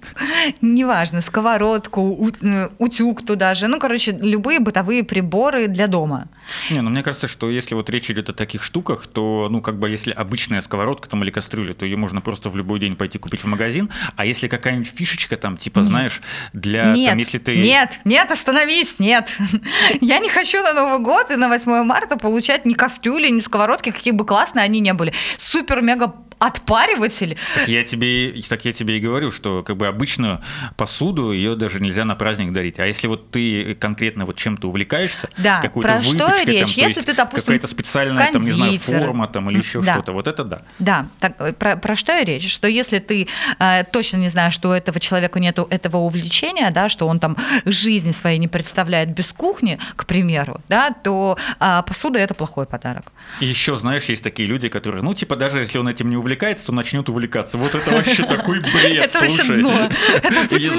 неважно, 0.61 1.21
сковородку, 1.21 2.31
э, 2.41 2.69
утюг 2.77 3.25
туда 3.25 3.55
же. 3.55 3.67
Ну, 3.67 3.77
короче, 3.77 4.11
любые 4.11 4.61
бытовые 4.61 5.03
приборы 5.03 5.67
для 5.67 5.87
дома. 5.87 6.29
Не, 6.71 6.79
ну 6.81 6.89
мне 6.89 7.03
кажется, 7.03 7.27
что 7.27 7.49
если 7.49 7.75
вот 7.75 7.89
речь 7.89 8.09
идет 8.09 8.29
о 8.29 8.33
таких 8.33 8.63
штуках, 8.63 9.05
то, 9.07 9.49
ну, 9.49 9.61
как 9.61 9.79
бы, 9.79 9.89
если 9.89 10.11
обычная 10.11 10.61
сковородка 10.61 11.09
там 11.09 11.23
или 11.23 11.31
кастрюля, 11.31 11.73
то 11.73 11.85
ее 11.85 11.97
можно 11.97 12.21
просто 12.21 12.49
в 12.49 12.55
любой 12.55 12.79
день 12.79 12.95
пойти 12.95 13.17
купить 13.17 13.43
в 13.43 13.47
магазин. 13.47 13.89
А 14.15 14.25
если 14.25 14.47
какая-нибудь 14.47 14.87
фишечка 14.87 15.35
там, 15.35 15.57
типа, 15.57 15.83
знаешь, 15.83 16.21
для, 16.53 16.93
нет, 16.93 17.09
там, 17.09 17.17
если 17.17 17.37
ты... 17.37 17.57
Нет, 17.57 17.99
нет, 18.05 18.31
остановись, 18.31 18.99
нет. 18.99 19.29
Я 20.01 20.19
не 20.19 20.29
хочу 20.29 20.61
на 20.61 20.71
Новый 20.71 20.99
год 20.99 21.31
и 21.31 21.35
на 21.35 21.49
8 21.49 21.83
марта 21.83 22.17
получать 22.17 22.65
ни 22.65 22.75
кастрюли, 22.75 23.29
ни 23.29 23.41
сковородки, 23.41 23.91
какие 23.91 24.13
бы 24.13 24.25
классные 24.25 24.63
они 24.63 24.79
не 24.79 24.93
были. 24.93 25.13
Супер-мега 25.37 26.13
отпариватель. 26.43 27.37
Так 27.55 27.67
я 27.67 27.83
тебе, 27.83 28.41
так 28.49 28.65
я 28.65 28.73
тебе 28.73 28.97
и 28.97 28.99
говорю, 28.99 29.31
что 29.31 29.63
как 29.63 29.77
бы 29.77 29.87
обычную 29.87 30.41
посуду 30.75 31.31
ее 31.31 31.55
даже 31.55 31.79
нельзя 31.79 32.03
на 32.03 32.15
праздник 32.15 32.51
дарить. 32.51 32.79
А 32.79 32.85
если 32.85 33.07
вот 33.07 33.31
ты 33.31 33.75
конкретно 33.75 34.25
вот 34.25 34.35
чем-то 34.35 34.67
увлекаешься, 34.67 35.29
да, 35.37 35.61
какой-то 35.61 35.87
про 35.87 36.03
что 36.03 36.27
выпечкой, 36.27 36.45
речь? 36.45 36.75
Там, 36.75 36.87
если 36.87 37.01
ты, 37.01 37.13
допустим, 37.13 37.45
какая-то 37.45 37.67
специальная 37.67 38.31
там, 38.33 38.43
не 38.43 38.51
знаю, 38.51 38.71
кондитер. 38.71 38.99
форма 38.99 39.27
там 39.27 39.49
или 39.49 39.59
еще 39.59 39.81
Да. 39.81 39.93
что-то, 39.93 40.11
вот 40.11 40.27
это 40.27 40.43
да. 40.43 40.61
Да, 40.79 41.07
так, 41.19 41.39
э, 41.39 41.53
про, 41.53 41.77
про 41.77 41.95
что 41.95 42.17
и 42.19 42.25
речь? 42.25 42.51
Что 42.51 42.67
если 42.67 42.99
ты 42.99 43.27
э, 43.59 43.83
точно 43.85 44.17
не 44.17 44.29
знаешь, 44.29 44.53
что 44.53 44.69
у 44.69 44.73
этого 44.73 44.99
человека 44.99 45.39
нету 45.39 45.65
этого 45.69 45.97
увлечения, 45.97 46.69
да, 46.71 46.89
что 46.89 47.07
он 47.07 47.19
там 47.19 47.37
жизни 47.63 48.11
своей 48.11 48.37
не 48.37 48.49
представляет 48.49 49.09
без 49.15 49.31
кухни, 49.31 49.79
к 49.95 50.05
примеру, 50.05 50.59
да, 50.67 50.91
то 50.91 51.37
а, 51.59 51.83
посуда 51.83 52.19
это 52.19 52.33
плохой 52.33 52.65
подарок. 52.65 53.12
И 53.39 53.45
еще, 53.45 53.75
знаешь, 53.77 54.05
есть 54.05 54.23
такие 54.23 54.47
люди, 54.47 54.69
которые, 54.69 55.01
ну, 55.01 55.13
типа, 55.13 55.35
даже 55.35 55.59
если 55.59 55.77
он 55.77 55.87
этим 55.87 56.09
не 56.09 56.17
увлекается, 56.17 56.67
то 56.67 56.71
начнет 56.71 57.09
увлекаться. 57.09 57.57
Вот 57.57 57.75
это 57.75 57.91
вообще 57.91 58.25
такой 58.27 58.59
бред, 58.59 59.11
слушай. 59.11 59.61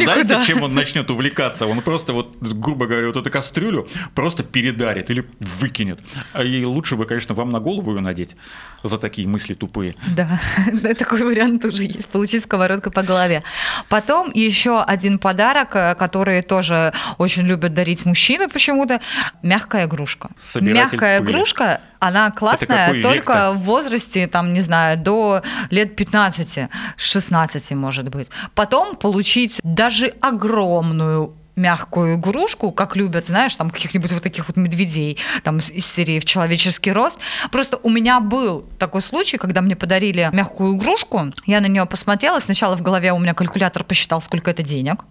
знаете, 0.02 0.40
чем 0.46 0.62
он 0.62 0.74
начнет 0.74 1.10
увлекаться? 1.10 1.66
Он 1.66 1.80
просто 1.80 2.12
вот, 2.12 2.36
грубо 2.40 2.86
говоря, 2.86 3.08
вот 3.08 3.16
эту 3.16 3.30
кастрюлю 3.30 3.86
просто 4.14 4.44
передарит 4.44 5.10
или 5.10 5.24
выкинет. 5.40 6.00
А 6.32 6.44
и 6.44 6.64
лучше 6.64 6.96
бы, 6.96 7.06
конечно, 7.06 7.34
вам 7.34 7.50
на 7.50 7.60
голову 7.60 7.94
ее 7.94 8.00
надеть 8.00 8.36
за 8.82 8.98
такие 8.98 9.26
мысли 9.28 9.54
тупые. 9.54 9.94
Да, 10.14 10.94
такой 10.94 11.22
вариант 11.22 11.62
тоже 11.62 11.84
есть, 11.84 12.08
получить 12.08 12.44
сковородку 12.44 12.90
по 12.90 13.02
голове. 13.02 13.42
Потом 13.88 14.30
еще 14.32 14.82
один 14.82 15.18
подарок, 15.18 15.74
э, 15.74 15.94
который 15.94 16.42
тоже 16.42 16.92
очень 17.18 17.42
любят 17.42 17.74
дарить 17.74 18.04
мужчины 18.06 18.48
почему-то, 18.48 19.00
мягкая 19.42 19.86
игрушка. 19.86 20.30
Мягкая 20.60 21.20
игрушка, 21.20 21.80
она 22.04 22.30
классная 22.30 23.02
только 23.02 23.52
в 23.52 23.58
возрасте, 23.64 24.26
там, 24.26 24.52
не 24.52 24.60
знаю, 24.60 24.98
до 24.98 25.42
лет 25.70 25.96
15, 25.96 26.68
16, 26.96 27.70
может 27.72 28.08
быть. 28.08 28.30
Потом 28.54 28.96
получить 28.96 29.58
даже 29.62 30.12
огромную 30.20 31.34
мягкую 31.56 32.16
игрушку, 32.16 32.72
как 32.72 32.96
любят, 32.96 33.26
знаешь, 33.26 33.54
там 33.56 33.70
каких-нибудь 33.70 34.12
вот 34.12 34.22
таких 34.22 34.48
вот 34.48 34.56
медведей, 34.56 35.18
там 35.42 35.58
из 35.58 35.86
серии 35.86 36.18
в 36.18 36.24
человеческий 36.24 36.92
рост. 36.92 37.18
Просто 37.50 37.78
у 37.82 37.90
меня 37.90 38.20
был 38.20 38.64
такой 38.78 39.02
случай, 39.02 39.36
когда 39.36 39.60
мне 39.60 39.76
подарили 39.76 40.30
мягкую 40.32 40.76
игрушку, 40.76 41.32
я 41.46 41.60
на 41.60 41.66
нее 41.66 41.86
посмотрела, 41.86 42.40
сначала 42.40 42.76
в 42.76 42.82
голове 42.82 43.12
у 43.12 43.18
меня 43.18 43.34
калькулятор 43.34 43.84
посчитал, 43.84 44.20
сколько 44.20 44.50
это 44.50 44.62
денег. 44.62 45.04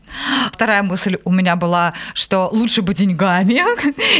Вторая 0.52 0.84
мысль 0.84 1.18
у 1.24 1.32
меня 1.32 1.56
была, 1.56 1.94
что 2.14 2.50
лучше 2.52 2.82
бы 2.82 2.94
деньгами. 2.94 3.62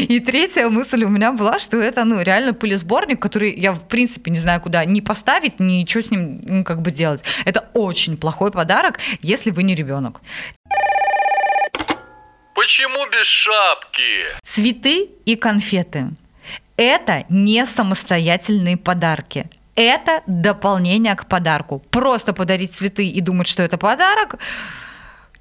И 0.00 0.20
третья 0.20 0.68
мысль 0.68 1.04
у 1.04 1.08
меня 1.08 1.32
была, 1.32 1.58
что 1.58 1.76
это, 1.78 2.04
ну, 2.04 2.20
реально 2.20 2.54
пылесборник, 2.54 3.20
который 3.20 3.54
я, 3.54 3.72
в 3.72 3.86
принципе, 3.88 4.30
не 4.30 4.38
знаю, 4.38 4.60
куда 4.60 4.84
ни 4.84 5.00
поставить, 5.00 5.60
ничего 5.60 6.02
с 6.02 6.10
ним 6.10 6.40
ну, 6.44 6.64
как 6.64 6.82
бы 6.82 6.90
делать. 6.90 7.22
Это 7.44 7.68
очень 7.74 8.16
плохой 8.16 8.50
подарок, 8.50 8.98
если 9.20 9.50
вы 9.50 9.62
не 9.62 9.74
ребенок. 9.74 10.20
Почему 12.64 13.06
без 13.10 13.26
шапки? 13.26 14.24
Цветы 14.42 15.10
и 15.26 15.36
конфеты– 15.36 16.12
это 16.78 17.26
не 17.28 17.66
самостоятельные 17.66 18.78
подарки. 18.78 19.50
Это 19.74 20.22
дополнение 20.26 21.14
к 21.14 21.26
подарку. 21.26 21.80
Просто 21.90 22.32
подарить 22.32 22.72
цветы 22.72 23.06
и 23.06 23.20
думать, 23.20 23.48
что 23.48 23.62
это 23.62 23.76
подарок– 23.76 24.36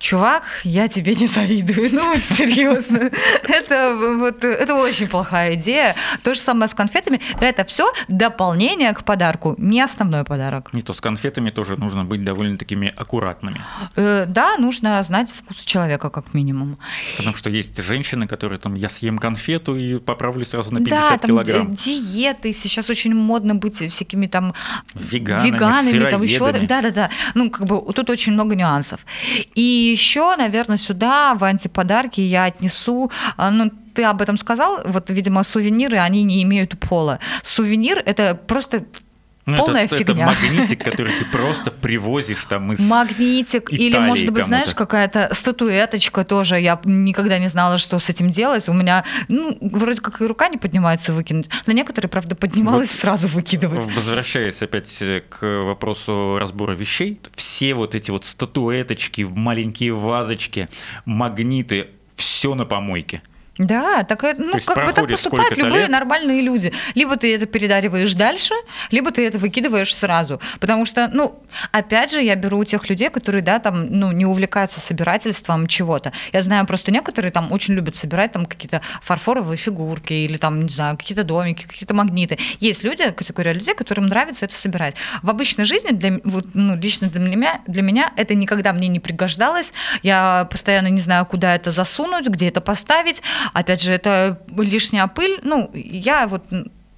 Чувак, 0.03 0.43
я 0.65 0.89
тебе 0.89 1.15
не 1.15 1.27
завидую. 1.27 1.89
Ну, 1.93 2.15
серьезно. 2.19 3.09
Это, 3.47 3.95
вот, 4.19 4.43
это 4.43 4.75
очень 4.75 5.07
плохая 5.07 5.53
идея. 5.53 5.95
То 6.23 6.33
же 6.33 6.41
самое 6.41 6.67
с 6.67 6.73
конфетами. 6.73 7.21
Это 7.39 7.63
все 7.63 7.85
дополнение 8.09 8.91
к 8.93 9.05
подарку, 9.05 9.55
не 9.57 9.79
основной 9.81 10.25
подарок. 10.25 10.73
Не 10.73 10.81
то 10.81 10.93
с 10.93 10.99
конфетами 10.99 11.51
тоже 11.51 11.77
нужно 11.77 12.03
быть 12.03 12.21
довольно 12.21 12.57
такими 12.57 12.93
аккуратными. 12.97 13.61
Э, 13.95 14.25
да, 14.27 14.57
нужно 14.57 15.01
знать 15.03 15.31
вкус 15.31 15.63
человека, 15.63 16.09
как 16.09 16.33
минимум. 16.33 16.77
Потому 17.15 17.37
что 17.37 17.49
есть 17.49 17.81
женщины, 17.81 18.27
которые 18.27 18.59
там, 18.59 18.75
я 18.75 18.89
съем 18.89 19.17
конфету 19.17 19.77
и 19.77 19.99
поправлю 19.99 20.45
сразу 20.45 20.73
на 20.73 20.83
50 20.83 21.09
да, 21.11 21.17
там 21.17 21.29
килограмм. 21.29 21.73
ди- 21.73 22.01
диеты, 22.01 22.51
сейчас 22.51 22.89
очень 22.89 23.15
модно 23.15 23.55
быть 23.55 23.77
всякими 23.89 24.27
там 24.27 24.53
Веганами, 24.95 25.49
веганами, 25.51 26.09
там 26.11 26.23
еще, 26.23 26.39
сыроедами. 26.39 26.65
да, 26.65 26.81
да, 26.81 26.89
да. 26.89 27.09
Ну, 27.35 27.49
как 27.49 27.67
бы 27.67 27.93
тут 27.93 28.09
очень 28.09 28.33
много 28.33 28.55
нюансов. 28.55 29.05
И 29.55 29.91
еще, 29.93 30.35
наверное, 30.35 30.77
сюда 30.77 31.35
в 31.35 31.43
антиподарки 31.43 32.21
я 32.21 32.45
отнесу, 32.45 33.11
а, 33.37 33.51
ну, 33.51 33.71
ты 33.93 34.03
об 34.03 34.21
этом 34.21 34.37
сказал, 34.37 34.81
вот, 34.85 35.09
видимо, 35.09 35.43
сувениры, 35.43 35.97
они 35.97 36.23
не 36.23 36.43
имеют 36.43 36.79
пола. 36.79 37.19
Сувенир– 37.43 38.01
это 38.05 38.35
просто 38.35 38.83
Ну, 39.45 39.57
полная 39.57 39.85
это, 39.85 39.97
фигня. 39.97 40.31
Это 40.31 40.41
магнитик, 40.41 40.83
который 40.83 41.13
ты 41.13 41.25
просто 41.25 41.69
привозишь 41.69 42.45
там 42.45 42.71
из... 42.71 42.79
Магнитик 42.89 43.71
или, 43.73 43.91
Италии 43.91 44.07
может 44.07 44.29
быть, 44.29 44.45
знаешь, 44.45 44.73
какая-то 44.73 45.29
статуэточка 45.33 46.23
тоже. 46.23 46.59
Я 46.59 46.79
никогда 46.85 47.37
не 47.39 47.47
знала, 47.47 47.77
что 47.77 47.99
с 47.99 48.09
этим 48.09 48.29
делать. 48.29 48.69
У 48.69 48.73
меня, 48.73 49.03
ну, 49.27 49.57
вроде 49.61 49.99
как 49.99 50.21
и 50.21 50.25
рука 50.25 50.47
не 50.47 50.57
поднимается 50.57 51.11
выкинуть. 51.11 51.49
На 51.65 51.73
некоторые, 51.73 52.09
правда, 52.09 52.35
поднималась 52.35 52.89
Вот. 52.89 52.99
сразу 52.99 53.27
выкидывать. 53.27 53.83
Возвращаясь 53.93 54.61
опять 54.61 55.03
к 55.29 55.63
вопросу 55.63 56.37
разбора 56.39 56.71
вещей, 56.73 57.19
все 57.35 57.73
вот 57.73 57.95
эти 57.95 58.11
вот 58.11 58.25
статуэточки, 58.25 59.23
маленькие 59.23 59.93
вазочки, 59.93 60.69
магниты, 61.05 61.87
все 62.15 62.55
на 62.55 62.65
помойке. 62.65 63.21
Да, 63.59 64.03
так, 64.03 64.23
это- 64.23 64.41
ну, 64.41 64.53
как 64.65 64.85
бы 64.87 64.93
так 64.93 65.07
поступают 65.07 65.55
любые 65.57 65.81
лет. 65.81 65.89
нормальные 65.89 66.41
люди. 66.41 66.73
Либо 66.95 67.17
ты 67.17 67.35
это 67.35 67.45
передариваешь 67.45 68.13
дальше, 68.15 68.55
либо 68.89 69.11
ты 69.11 69.27
это 69.27 69.37
выкидываешь 69.37 69.95
сразу. 69.95 70.41
Потому 70.59 70.85
что, 70.85 71.07
ну, 71.13 71.39
опять 71.71 72.11
же, 72.11 72.21
я 72.21 72.35
беру 72.35 72.57
у 72.59 72.63
тех 72.65 72.89
людей, 72.89 73.09
которые, 73.11 73.43
да, 73.43 73.59
там, 73.59 73.85
ну, 73.91 74.11
не 74.11 74.25
увлекаются 74.25 74.79
собирательством 74.79 75.67
чего-то. 75.67 76.13
Я 76.31 76.41
знаю 76.41 76.65
просто 76.65 76.91
некоторые 76.91 77.31
там 77.31 77.51
очень 77.51 77.75
любят 77.75 77.95
собирать 77.95 78.31
там 78.31 78.47
какие-то 78.47 78.81
фарфоровые 79.03 79.57
фигурки 79.57 80.13
или 80.13 80.37
там, 80.37 80.63
не 80.63 80.69
знаю, 80.69 80.97
какие-то 80.97 81.23
домики, 81.23 81.67
какие-то 81.67 81.93
магниты. 81.93 82.39
Есть 82.59 82.83
люди, 82.83 83.11
категория 83.11 83.53
людей, 83.53 83.75
которым 83.75 84.07
нравится 84.07 84.45
это 84.45 84.55
собирать. 84.55 84.95
В 85.21 85.29
обычной 85.29 85.65
жизни, 85.65 85.91
для, 85.91 86.19
вот, 86.23 86.47
ну, 86.55 86.75
лично 86.75 87.07
для 87.07 87.19
меня, 87.19 87.61
для 87.67 87.83
меня 87.83 88.13
это 88.17 88.33
никогда 88.33 88.73
мне 88.73 88.87
не 88.87 88.99
пригождалось. 88.99 89.73
Я 90.01 90.47
постоянно 90.49 90.87
не 90.87 91.01
знаю, 91.01 91.27
куда 91.27 91.53
это 91.53 91.69
засунуть, 91.69 92.25
где 92.27 92.47
это 92.47 92.59
поставить. 92.59 93.21
Опять 93.53 93.81
же, 93.81 93.91
это 93.91 94.39
лишняя 94.57 95.07
пыль. 95.07 95.39
Ну, 95.43 95.69
я 95.73 96.27
вот 96.27 96.45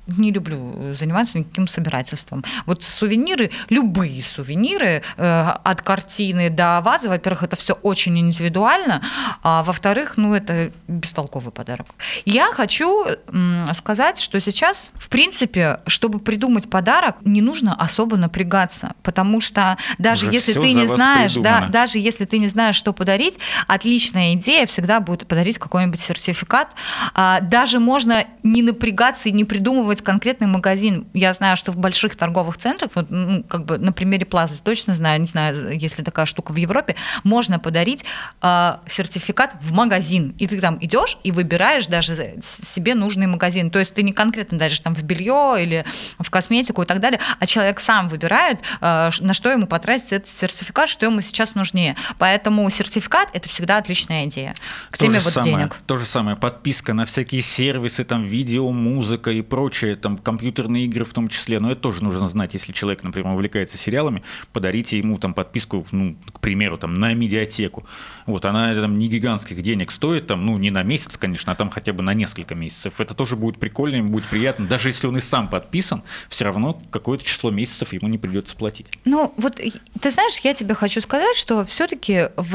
не 0.07 0.31
люблю 0.31 0.93
заниматься 0.93 1.39
никаким 1.39 1.67
собирательством. 1.67 2.43
Вот 2.65 2.83
сувениры, 2.83 3.51
любые 3.69 4.21
сувениры, 4.21 5.01
э, 5.17 5.49
от 5.63 5.81
картины 5.81 6.49
до 6.49 6.81
вазы, 6.81 7.09
во-первых, 7.09 7.43
это 7.43 7.55
все 7.55 7.73
очень 7.73 8.17
индивидуально, 8.19 9.01
а 9.43 9.63
во-вторых, 9.63 10.17
ну, 10.17 10.33
это 10.33 10.71
бестолковый 10.87 11.51
подарок. 11.51 11.87
Я 12.25 12.51
хочу 12.53 13.05
м, 13.31 13.67
сказать, 13.75 14.19
что 14.19 14.39
сейчас, 14.39 14.89
в 14.95 15.09
принципе, 15.09 15.79
чтобы 15.87 16.19
придумать 16.19 16.69
подарок, 16.69 17.17
не 17.21 17.41
нужно 17.41 17.73
особо 17.75 18.17
напрягаться, 18.17 18.93
потому 19.03 19.41
что 19.41 19.77
даже 19.97 20.27
Уже 20.27 20.35
если 20.35 20.53
ты 20.53 20.73
не 20.73 20.87
знаешь, 20.87 21.33
да, 21.35 21.41
придумано. 21.41 21.69
даже 21.71 21.99
если 21.99 22.25
ты 22.25 22.37
не 22.39 22.47
знаешь, 22.47 22.75
что 22.75 22.93
подарить, 22.93 23.39
отличная 23.67 24.33
идея 24.33 24.65
всегда 24.65 24.99
будет 24.99 25.27
подарить 25.27 25.57
какой-нибудь 25.57 25.99
сертификат. 25.99 26.69
А, 27.13 27.41
даже 27.41 27.79
можно 27.79 28.25
не 28.43 28.61
напрягаться 28.61 29.29
и 29.29 29.31
не 29.31 29.45
придумывать 29.45 29.94
выбрать 29.95 30.01
конкретный 30.01 30.47
магазин. 30.47 31.07
Я 31.13 31.33
знаю, 31.33 31.57
что 31.57 31.71
в 31.71 31.77
больших 31.77 32.15
торговых 32.15 32.57
центрах, 32.57 32.91
вот, 32.95 33.07
ну, 33.09 33.43
как 33.43 33.65
бы 33.65 33.77
на 33.77 33.91
примере 33.91 34.25
Плазы 34.25 34.55
точно 34.63 34.93
знаю, 34.93 35.21
не 35.21 35.27
знаю, 35.27 35.77
если 35.77 36.03
такая 36.03 36.25
штука 36.25 36.51
в 36.51 36.55
Европе, 36.55 36.95
можно 37.23 37.59
подарить 37.59 38.03
э, 38.41 38.77
сертификат 38.87 39.55
в 39.61 39.71
магазин. 39.71 40.35
И 40.39 40.47
ты 40.47 40.59
там 40.59 40.77
идешь 40.81 41.17
и 41.23 41.31
выбираешь 41.31 41.87
даже 41.87 42.35
себе 42.41 42.95
нужный 42.95 43.27
магазин. 43.27 43.69
То 43.69 43.79
есть 43.79 43.93
ты 43.93 44.03
не 44.03 44.13
конкретно 44.13 44.57
даришь 44.57 44.79
там 44.79 44.95
в 44.95 45.03
белье 45.03 45.55
или 45.59 45.85
в 46.19 46.29
косметику 46.29 46.83
и 46.83 46.85
так 46.85 46.99
далее, 46.99 47.19
а 47.39 47.45
человек 47.45 47.79
сам 47.79 48.07
выбирает, 48.07 48.59
э, 48.81 49.09
на 49.19 49.33
что 49.33 49.49
ему 49.49 49.67
потратить 49.67 50.11
этот 50.11 50.29
сертификат, 50.29 50.89
что 50.89 51.05
ему 51.05 51.21
сейчас 51.21 51.55
нужнее. 51.55 51.95
Поэтому 52.17 52.69
сертификат 52.69 53.29
это 53.33 53.49
всегда 53.49 53.77
отличная 53.77 54.25
идея. 54.25 54.55
К 54.89 54.97
то 54.97 55.05
теме 55.05 55.19
же 55.19 55.25
вот 55.25 55.33
самое, 55.33 55.55
денег. 55.55 55.77
То 55.87 55.97
же 55.97 56.05
самое, 56.05 56.35
подписка 56.35 56.93
на 56.93 57.05
всякие 57.05 57.41
сервисы, 57.41 58.03
там, 58.03 58.25
видео, 58.25 58.71
музыка 58.71 59.31
и 59.31 59.41
прочее, 59.41 59.84
там, 59.93 60.17
компьютерные 60.17 60.85
игры 60.85 61.05
в 61.05 61.13
том 61.13 61.27
числе. 61.27 61.59
Но 61.59 61.71
это 61.71 61.81
тоже 61.81 62.03
нужно 62.03 62.27
знать, 62.27 62.53
если 62.53 62.71
человек, 62.71 63.03
например, 63.03 63.33
увлекается 63.33 63.77
сериалами, 63.77 64.23
подарите 64.51 64.97
ему 64.97 65.17
там 65.17 65.33
подписку, 65.33 65.85
ну, 65.91 66.15
к 66.31 66.39
примеру, 66.39 66.77
там, 66.77 66.93
на 66.95 67.13
медиатеку. 67.13 67.85
Вот, 68.25 68.45
она 68.45 68.73
там 68.73 68.97
не 68.97 69.07
гигантских 69.07 69.61
денег 69.61 69.91
стоит, 69.91 70.27
там, 70.27 70.45
ну, 70.45 70.57
не 70.57 70.71
на 70.71 70.83
месяц, 70.83 71.17
конечно, 71.17 71.53
а 71.53 71.55
там 71.55 71.69
хотя 71.69 71.93
бы 71.93 72.01
на 72.01 72.13
несколько 72.13 72.55
месяцев. 72.55 72.99
Это 72.99 73.13
тоже 73.13 73.35
будет 73.35 73.59
прикольно, 73.59 73.97
ему 73.97 74.09
будет 74.09 74.25
приятно. 74.25 74.65
Даже 74.65 74.89
если 74.89 75.07
он 75.07 75.17
и 75.17 75.21
сам 75.21 75.47
подписан, 75.47 76.03
все 76.29 76.45
равно 76.45 76.81
какое-то 76.89 77.23
число 77.23 77.51
месяцев 77.51 77.93
ему 77.93 78.07
не 78.07 78.17
придется 78.17 78.55
платить. 78.55 78.87
Ну, 79.05 79.33
вот 79.37 79.61
ты 79.99 80.11
знаешь, 80.11 80.39
я 80.39 80.53
тебе 80.53 80.73
хочу 80.73 81.01
сказать, 81.01 81.35
что 81.35 81.63
все-таки 81.65 82.29
в, 82.35 82.51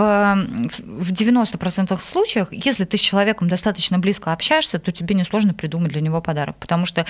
в 0.83 1.13
90% 1.13 2.01
случаях, 2.01 2.49
если 2.53 2.85
ты 2.85 2.97
с 2.97 3.01
человеком 3.01 3.49
достаточно 3.49 3.99
близко 3.99 4.33
общаешься, 4.33 4.79
то 4.79 4.93
тебе 4.93 5.15
несложно 5.15 5.55
придумать 5.55 5.93
для 5.93 6.01
него 6.01 6.21
подарок, 6.21 6.57
потому 6.57 6.87
что 6.87 7.07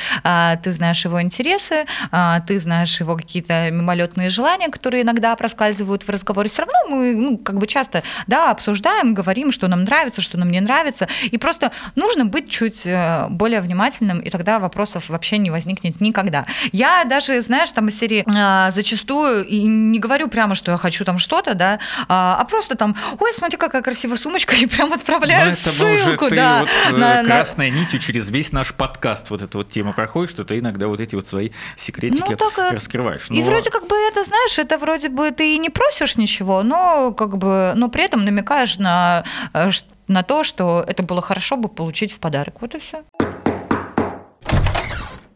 ты 0.63 0.73
знаешь 0.73 1.05
его 1.05 1.21
интересы, 1.23 1.85
а, 2.11 2.41
ты 2.41 2.59
знаешь 2.59 3.01
его 3.01 3.17
какие-то 3.17 3.71
мимолетные 3.71 4.31
желания, 4.31 4.69
которые 4.69 5.03
иногда 5.03 5.35
проскальзывают 5.37 6.03
в 6.03 6.09
разговоре. 6.09 6.49
Все 6.49 6.63
равно 6.63 6.79
мы, 6.89 7.15
ну, 7.15 7.39
как 7.39 7.59
бы 7.59 7.67
часто, 7.67 8.03
да, 8.27 8.51
обсуждаем, 8.51 9.15
говорим, 9.15 9.53
что 9.53 9.69
нам 9.69 9.85
нравится, 9.85 10.21
что 10.21 10.39
нам 10.39 10.51
не 10.51 10.61
нравится, 10.61 11.09
и 11.23 11.39
просто 11.39 11.73
нужно 11.95 12.25
быть 12.25 12.51
чуть 12.51 12.87
э, 12.87 13.27
более 13.31 13.61
внимательным, 13.61 14.21
и 14.21 14.31
тогда 14.31 14.59
вопросов 14.59 15.09
вообще 15.09 15.39
не 15.39 15.51
возникнет 15.51 16.01
никогда. 16.01 16.45
Я 16.73 17.05
даже, 17.05 17.41
знаешь, 17.43 17.71
там 17.73 17.89
из 17.89 17.99
серии 17.99 18.25
а, 18.27 18.71
зачастую 18.71 19.47
и 19.47 19.63
не 19.63 19.99
говорю 19.99 20.29
прямо, 20.29 20.55
что 20.55 20.73
я 20.73 20.79
хочу 20.79 21.05
там 21.05 21.19
что-то, 21.19 21.55
да, 21.55 21.79
а, 22.09 22.37
а 22.41 22.45
просто 22.45 22.75
там, 22.77 22.97
ой, 23.19 23.33
смотри, 23.35 23.57
какая 23.57 23.83
красивая 23.83 24.17
сумочка, 24.17 24.55
и 24.61 24.67
прям 24.67 24.93
отправляю 24.93 25.47
Но 25.47 25.53
это 25.53 25.71
ссылку, 25.71 26.27
уже 26.27 26.31
ты 26.31 26.37
да, 26.37 26.61
вот 26.61 26.71
э, 26.89 26.97
на- 26.97 27.23
на- 27.23 27.25
красной 27.25 27.71
нитью 27.71 28.01
через 28.01 28.31
весь 28.31 28.53
наш 28.53 28.75
подкаст 28.75 29.31
вот 29.31 29.43
эта 29.43 29.59
вот 29.59 29.71
тема 29.71 29.93
проходит, 30.01 30.31
что 30.31 30.45
ты 30.45 30.59
иногда 30.59 30.89
вот 30.89 31.01
эти 31.01 31.15
вот 31.15 31.27
свои 31.27 31.51
секретики 31.77 32.31
Ну, 32.31 32.37
так, 32.37 32.59
э, 32.59 32.71
раскрываешь. 32.75 33.27
И 33.31 33.41
Но- 33.41 33.47
вроде 33.47 33.71
как 33.71 33.87
бы 33.87 33.95
это, 33.95 34.25
знаешь, 34.25 34.59
это 34.59 34.79
вроде 34.79 35.09
бы 35.11 35.31
ты 35.31 35.55
и 35.55 35.59
не 35.59 35.69
просишь 35.69 36.17
ничего, 36.17 36.63
но 36.63 37.13
как 37.13 37.37
бы, 37.37 37.73
но 37.77 37.89
при 37.89 38.05
этом 38.05 38.25
намекаешь 38.25 38.79
на, 38.79 39.25
э, 39.53 39.71
на 40.09 40.23
то, 40.23 40.43
что 40.43 40.83
это 40.87 41.03
было 41.03 41.21
хорошо 41.21 41.57
бы 41.57 41.69
получить 41.69 42.13
в 42.13 42.19
подарок. 42.19 42.63
Вот 42.63 42.75
и 42.75 42.79
все. 42.79 43.05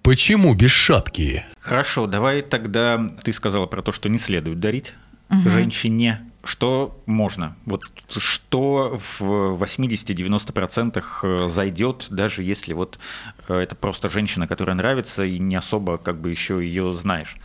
Почему 0.02 0.54
без 0.54 0.70
шапки? 0.70 1.44
Хорошо, 1.60 2.06
давай 2.06 2.42
тогда 2.42 3.06
ты 3.22 3.32
сказала 3.32 3.66
про 3.66 3.82
то, 3.82 3.92
что 3.92 4.08
не 4.08 4.18
следует 4.18 4.60
дарить 4.60 4.94
женщине. 5.30 6.20
Что 6.44 7.00
можно? 7.06 7.56
Вот 7.64 7.84
что 8.10 8.98
в 9.18 9.56
80-90% 9.56 11.48
зайдет, 11.48 12.06
даже 12.10 12.42
если 12.42 12.74
вот 12.74 12.98
э, 13.43 13.43
это 13.48 13.74
просто 13.74 14.08
женщина, 14.08 14.46
которая 14.46 14.76
нравится, 14.76 15.24
и 15.24 15.38
не 15.38 15.56
особо 15.56 15.98
как 15.98 16.20
бы 16.20 16.30
еще 16.30 16.64
ее 16.64 16.92
знаешь. 16.92 17.36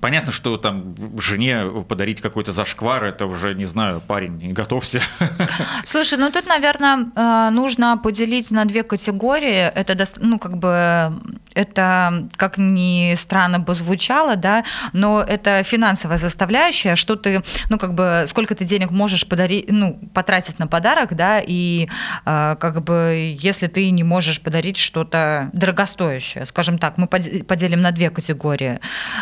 Понятно, 0.00 0.32
что 0.32 0.56
там 0.56 0.94
жене 1.18 1.66
подарить 1.86 2.22
какой-то 2.22 2.52
зашквар, 2.52 3.04
это 3.04 3.26
уже, 3.26 3.54
не 3.54 3.66
знаю, 3.66 4.00
парень, 4.00 4.52
готовься. 4.52 5.02
Слушай, 5.84 6.18
ну 6.18 6.30
тут, 6.30 6.46
наверное, 6.46 7.10
э, 7.14 7.50
нужно 7.50 7.98
поделить 7.98 8.50
на 8.50 8.64
две 8.64 8.84
категории. 8.84 9.70
Это, 9.70 10.06
ну, 10.18 10.38
как 10.38 10.56
бы, 10.56 11.20
это, 11.54 12.28
как 12.36 12.56
ни 12.56 13.14
странно 13.16 13.58
бы 13.58 13.74
звучало, 13.74 14.36
да, 14.36 14.64
но 14.94 15.20
это 15.20 15.62
финансовая 15.62 16.18
составляющая, 16.18 16.96
что 16.96 17.16
ты, 17.16 17.42
ну, 17.68 17.78
как 17.78 17.92
бы, 17.92 18.24
сколько 18.28 18.54
ты 18.54 18.64
денег 18.64 18.90
можешь 18.90 19.28
подарить, 19.28 19.66
ну, 19.68 20.00
потратить 20.14 20.58
на 20.58 20.66
подарок, 20.66 21.14
да, 21.14 21.42
и, 21.46 21.88
э, 22.24 22.56
как 22.58 22.82
бы, 22.82 23.36
если 23.38 23.66
ты 23.66 23.90
не 23.90 24.04
можешь 24.04 24.40
подарить 24.40 24.78
что-то 24.78 25.41
дорогостоящее, 25.52 26.46
скажем 26.46 26.78
так, 26.78 26.98
мы 26.98 27.06
поде- 27.06 27.44
поделим 27.44 27.80
на 27.80 27.90
две 27.90 28.10
категории. 28.10 28.78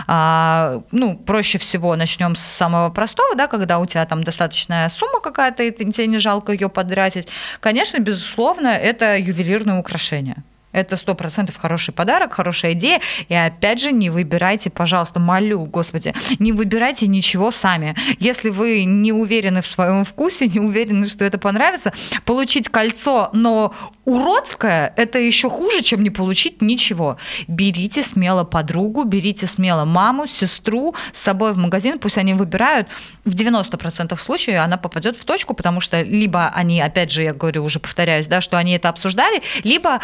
А, 0.07 0.83
ну, 0.91 1.17
проще 1.17 1.59
всего 1.59 1.97
начнем 1.97 2.37
с 2.37 2.43
самого 2.43 2.91
простого, 2.91 3.35
да, 3.35 3.47
когда 3.47 3.79
у 3.79 3.87
тебя 3.87 4.05
там 4.07 4.23
достаточная 4.25 4.89
сумма 4.89 5.21
какая-то, 5.21 5.63
и 5.63 5.71
тебе 5.71 6.07
не 6.07 6.19
жалко 6.19 6.53
ее 6.53 6.69
потратить. 6.69 7.29
Конечно, 7.61 7.99
безусловно, 7.99 8.69
это 8.69 9.17
ювелирное 9.17 9.79
украшение. 9.79 10.37
Это 10.73 10.97
сто 10.97 11.15
процентов 11.15 11.57
хороший 11.57 11.93
подарок, 11.93 12.35
хорошая 12.35 12.73
идея. 12.73 13.01
И 13.29 13.35
опять 13.35 13.81
же, 13.81 13.91
не 13.91 14.09
выбирайте, 14.09 14.71
пожалуйста, 14.71 15.19
молю, 15.19 15.65
господи, 15.65 16.15
не 16.39 16.53
выбирайте 16.53 17.07
ничего 17.09 17.51
сами. 17.51 17.97
Если 18.19 18.51
вы 18.51 18.85
не 18.85 19.13
уверены 19.13 19.63
в 19.63 19.67
своем 19.67 20.05
вкусе, 20.05 20.47
не 20.53 20.61
уверены, 20.61 21.07
что 21.07 21.25
это 21.25 21.39
понравится, 21.39 21.93
получить 22.25 22.69
кольцо, 22.69 23.31
но 23.33 23.75
уродское, 24.05 24.93
это 24.97 25.19
еще 25.19 25.51
хуже, 25.51 25.83
чем 25.83 26.03
не 26.03 26.11
получить 26.11 26.63
ничего. 26.63 27.17
Берите 27.49 28.03
смело 28.03 28.45
подругу, 28.45 29.05
берите 29.05 29.47
смело 29.47 29.85
маму, 29.85 30.27
сестру 30.27 30.95
с 31.13 31.21
собой 31.21 31.53
в 31.53 31.59
магазин, 31.59 31.99
пусть 31.99 32.19
они 32.19 32.35
выбирают. 32.35 32.89
В 33.25 33.35
90% 33.35 34.17
случаев 34.17 34.61
она 34.61 34.77
попадет 34.77 35.17
в 35.17 35.25
точку, 35.25 35.55
потому 35.55 35.81
что 35.81 36.03
либо 36.03 36.49
они, 36.49 36.81
опять 36.81 37.11
же, 37.11 37.23
я 37.23 37.35
говорю, 37.35 37.65
уже 37.65 37.81
повторяюсь, 37.81 38.27
да, 38.27 38.41
что 38.41 38.57
они 38.57 38.73
это 38.73 38.89
обсуждали, 38.89 39.43
либо 39.63 40.01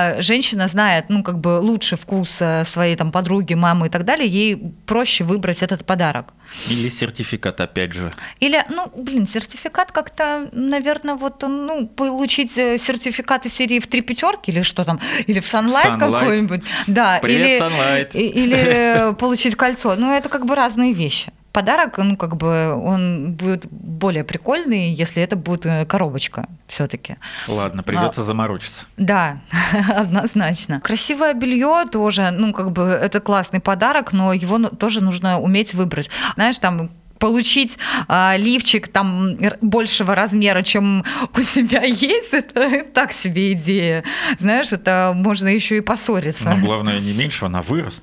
а, 0.00 0.22
женщина 0.22 0.68
знает, 0.68 1.06
ну, 1.08 1.22
как 1.22 1.38
бы 1.38 1.60
лучше 1.60 1.96
вкус 1.96 2.38
э, 2.40 2.64
своей 2.64 2.96
там 2.96 3.12
подруги, 3.12 3.54
мамы 3.54 3.86
и 3.86 3.90
так 3.90 4.04
далее, 4.04 4.28
ей 4.28 4.56
проще 4.86 5.24
выбрать 5.24 5.62
этот 5.62 5.84
подарок. 5.84 6.32
Или 6.68 6.88
сертификат, 6.88 7.60
опять 7.60 7.92
же. 7.92 8.10
Или, 8.40 8.64
ну, 8.70 8.90
блин, 8.96 9.26
сертификат 9.26 9.92
как-то, 9.92 10.48
наверное, 10.52 11.14
вот, 11.14 11.42
ну, 11.42 11.86
получить 11.86 12.56
э, 12.58 12.78
сертификат 12.78 13.46
из 13.46 13.54
серии 13.54 13.78
в 13.78 13.86
три 13.86 14.00
пятерки 14.00 14.50
или 14.50 14.62
что 14.62 14.84
там, 14.84 15.00
или 15.26 15.40
в 15.40 15.44
Sunlight, 15.44 15.98
Sunlight. 15.98 15.98
какой-нибудь. 15.98 16.62
Да, 16.86 17.18
Привет, 17.22 17.46
или, 17.46 17.60
Sunlight. 17.60 18.12
или 18.12 18.56
э, 19.10 19.12
получить 19.12 19.56
кольцо. 19.56 19.94
Ну, 19.96 20.12
это 20.12 20.28
как 20.28 20.46
бы 20.46 20.54
разные 20.54 20.92
вещи. 20.92 21.32
Подарок, 21.52 21.98
ну, 21.98 22.16
как 22.16 22.36
бы, 22.36 22.72
он 22.74 23.32
будет 23.32 23.66
более 23.70 24.24
прикольный, 24.24 24.92
если 24.92 25.22
это 25.22 25.36
будет 25.36 25.66
э, 25.66 25.84
коробочка 25.84 26.46
все-таки. 26.68 27.16
Ладно, 27.48 27.82
придется 27.82 28.22
заморочиться. 28.22 28.86
Да, 28.96 29.40
однозначно. 29.88 30.80
Красивое 30.80 31.34
белье 31.34 31.86
тоже, 31.90 32.30
ну, 32.30 32.52
как 32.52 32.70
бы, 32.70 32.82
это 32.82 33.20
классный 33.20 33.60
подарок, 33.60 34.12
но 34.12 34.32
его 34.32 34.58
тоже 34.68 35.00
нужно 35.00 35.40
уметь 35.40 35.74
выбрать. 35.74 36.08
Знаешь, 36.36 36.58
там 36.58 36.90
получить 37.20 37.78
а, 38.08 38.34
лифчик 38.36 38.88
там 38.88 39.36
большего 39.60 40.16
размера, 40.16 40.62
чем 40.62 41.04
у 41.36 41.42
тебя 41.42 41.82
есть, 41.84 42.28
это 42.32 42.84
так 42.92 43.12
себе 43.12 43.52
идея. 43.52 44.02
Знаешь, 44.38 44.72
это 44.72 45.12
можно 45.14 45.48
еще 45.48 45.76
и 45.76 45.80
поссориться. 45.80 46.48
Но 46.48 46.56
главное 46.56 46.98
не 46.98 47.12
меньше, 47.12 47.44
она 47.44 47.62
вырост. 47.62 48.02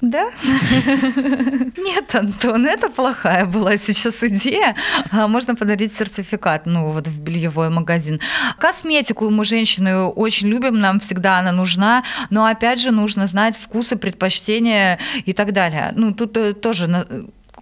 Да? 0.00 0.30
Нет, 1.76 2.14
Антон, 2.14 2.66
это 2.66 2.88
плохая 2.90 3.46
была 3.46 3.76
сейчас 3.76 4.22
идея. 4.22 4.76
А, 5.10 5.26
Можно 5.26 5.54
подарить 5.54 5.94
сертификат, 5.94 6.66
ну, 6.66 6.90
вот 6.90 7.08
в 7.08 7.20
бельевой 7.20 7.70
магазин. 7.70 8.20
Косметику 8.58 9.30
мы, 9.30 9.44
женщины, 9.44 10.02
очень 10.04 10.48
любим, 10.48 10.78
нам 10.80 11.00
всегда 11.00 11.38
она 11.38 11.52
нужна, 11.52 12.02
но, 12.30 12.44
опять 12.46 12.80
же, 12.80 12.90
нужно 12.90 13.26
знать 13.26 13.56
вкусы, 13.56 13.96
предпочтения 13.96 14.98
и 15.24 15.32
так 15.32 15.52
далее. 15.52 15.92
Ну, 15.96 16.12
тут 16.12 16.36
э, 16.36 16.52
тоже 16.52 16.86
на- 16.88 17.06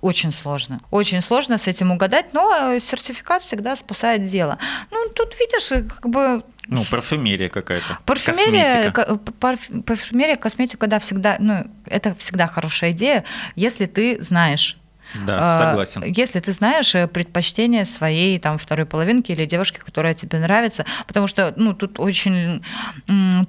очень 0.01 0.33
сложно. 0.33 0.81
Очень 0.91 1.23
сложно 1.23 1.57
с 1.57 1.67
этим 1.67 1.91
угадать, 1.93 2.35
но 2.35 2.73
э, 2.75 2.81
сертификат 2.81 3.43
всегда 3.43 3.77
спасает 3.77 4.25
дело. 4.25 4.59
Ну, 4.91 5.09
тут, 5.15 5.35
видишь, 5.39 5.73
э, 5.73 5.83
как 5.83 6.09
бы 6.09 6.43
Ну, 6.69 6.85
парфюмерия 6.91 7.49
какая-то. 7.49 7.99
Парфюмерия, 8.07 8.91
косметика. 8.91 9.83
парфюмерия, 9.87 10.37
косметика, 10.37 10.87
да, 10.87 10.99
всегда, 10.99 11.37
ну, 11.39 11.67
это 11.87 12.15
всегда 12.15 12.47
хорошая 12.47 12.93
идея, 12.93 13.25
если 13.55 13.87
ты 13.87 14.21
знаешь. 14.21 14.79
Да, 15.27 15.39
А, 15.41 15.69
согласен. 15.69 16.03
Если 16.05 16.41
ты 16.41 16.53
знаешь 16.53 16.95
э, 16.95 17.07
предпочтение 17.07 17.85
своей 17.85 18.39
там 18.39 18.59
второй 18.59 18.87
половинки 18.87 19.33
или 19.33 19.45
девушки, 19.45 19.79
которая 19.79 20.15
тебе 20.15 20.39
нравится, 20.39 20.85
потому 21.07 21.27
что 21.27 21.53
ну 21.57 21.73
тут 21.75 22.01
очень 22.01 22.63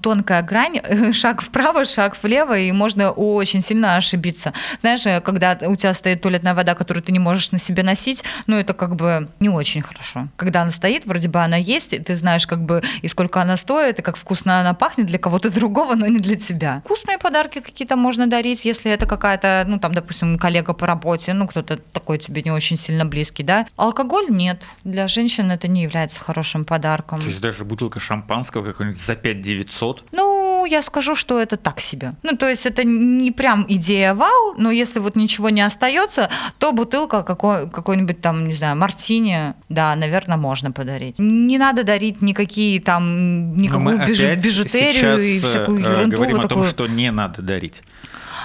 тонкая 0.01 0.41
грань, 0.43 0.79
шаг 1.13 1.41
вправо, 1.41 1.85
шаг 1.85 2.17
влево, 2.21 2.57
и 2.57 2.71
можно 2.71 3.11
очень 3.11 3.61
сильно 3.61 3.95
ошибиться. 3.95 4.53
Знаешь, 4.81 5.05
э, 5.05 5.21
когда 5.21 5.57
у 5.61 5.75
тебя 5.75 5.93
стоит 5.93 6.21
туалетная 6.21 6.53
вода, 6.53 6.75
которую 6.75 7.03
ты 7.03 7.11
не 7.11 7.19
можешь 7.19 7.51
на 7.51 7.59
себе 7.59 7.83
носить, 7.83 8.23
ну 8.47 8.57
это 8.57 8.73
как 8.73 8.95
бы 8.95 9.29
не 9.39 9.49
очень 9.49 9.81
хорошо. 9.81 10.27
Когда 10.35 10.61
она 10.61 10.71
стоит, 10.71 11.05
вроде 11.05 11.27
бы 11.27 11.39
она 11.39 11.57
есть, 11.57 11.93
и 11.93 11.99
ты 11.99 12.15
знаешь 12.15 12.45
как 12.47 12.61
бы 12.61 12.83
и 13.01 13.07
сколько 13.07 13.41
она 13.41 13.57
стоит, 13.57 13.99
и 13.99 14.01
как 14.01 14.17
вкусно 14.17 14.59
она 14.59 14.73
пахнет 14.73 15.07
для 15.07 15.19
кого-то 15.19 15.49
другого, 15.55 15.95
но 15.95 16.07
не 16.07 16.19
для 16.19 16.35
тебя. 16.35 16.81
Вкусные 16.85 17.17
подарки 17.17 17.59
какие-то 17.59 17.95
можно 17.95 18.27
дарить, 18.27 18.65
если 18.65 18.91
это 18.91 19.05
какая-то, 19.05 19.65
ну 19.67 19.79
там, 19.79 19.93
допустим, 19.93 20.37
коллега 20.37 20.73
по 20.73 20.85
работе, 20.85 21.33
ну 21.33 21.47
кто-то 21.55 21.81
такой 21.93 22.17
тебе 22.17 22.41
не 22.43 22.51
очень 22.51 22.77
сильно 22.77 23.05
близкий, 23.05 23.43
да. 23.43 23.65
Алкоголь 23.77 24.25
нет. 24.29 24.67
Для 24.83 25.07
женщин 25.07 25.51
это 25.51 25.69
не 25.69 25.83
является 25.83 26.19
хорошим 26.19 26.65
подарком. 26.65 27.21
То 27.21 27.27
есть 27.27 27.39
даже 27.41 27.63
бутылка 27.63 28.01
шампанского 28.01 28.63
какой-нибудь 28.63 28.99
за 28.99 29.15
5 29.15 29.41
900. 29.41 30.03
Ну, 30.11 30.65
я 30.65 30.81
скажу, 30.81 31.15
что 31.15 31.39
это 31.39 31.55
так 31.55 31.79
себе. 31.79 32.13
Ну, 32.23 32.35
то 32.35 32.49
есть 32.49 32.65
это 32.65 32.83
не 32.83 33.31
прям 33.31 33.65
идея 33.69 34.13
вау, 34.13 34.55
но 34.57 34.69
если 34.69 34.99
вот 34.99 35.15
ничего 35.15 35.49
не 35.49 35.61
остается, 35.61 36.29
то 36.59 36.73
бутылка 36.73 37.23
какой, 37.23 37.69
какой-нибудь 37.69 38.19
там, 38.19 38.45
не 38.47 38.53
знаю, 38.53 38.75
мартини, 38.75 39.53
да, 39.69 39.95
наверное, 39.95 40.37
можно 40.37 40.73
подарить. 40.73 41.19
Не 41.19 41.57
надо 41.57 41.83
дарить 41.83 42.21
никакие 42.21 42.81
там, 42.81 43.55
никакую 43.55 43.99
мы 43.99 44.05
бижу- 44.05 44.35
бижутерию 44.35 45.19
и 45.19 45.39
всякую 45.39 45.85
э, 45.85 45.89
ерунду. 45.89 46.17
говорим 46.17 46.35
вот 46.35 46.45
о 46.45 46.47
том, 46.49 46.57
такую. 46.59 46.69
что 46.69 46.87
не 46.87 47.11
надо 47.11 47.41
дарить. 47.41 47.81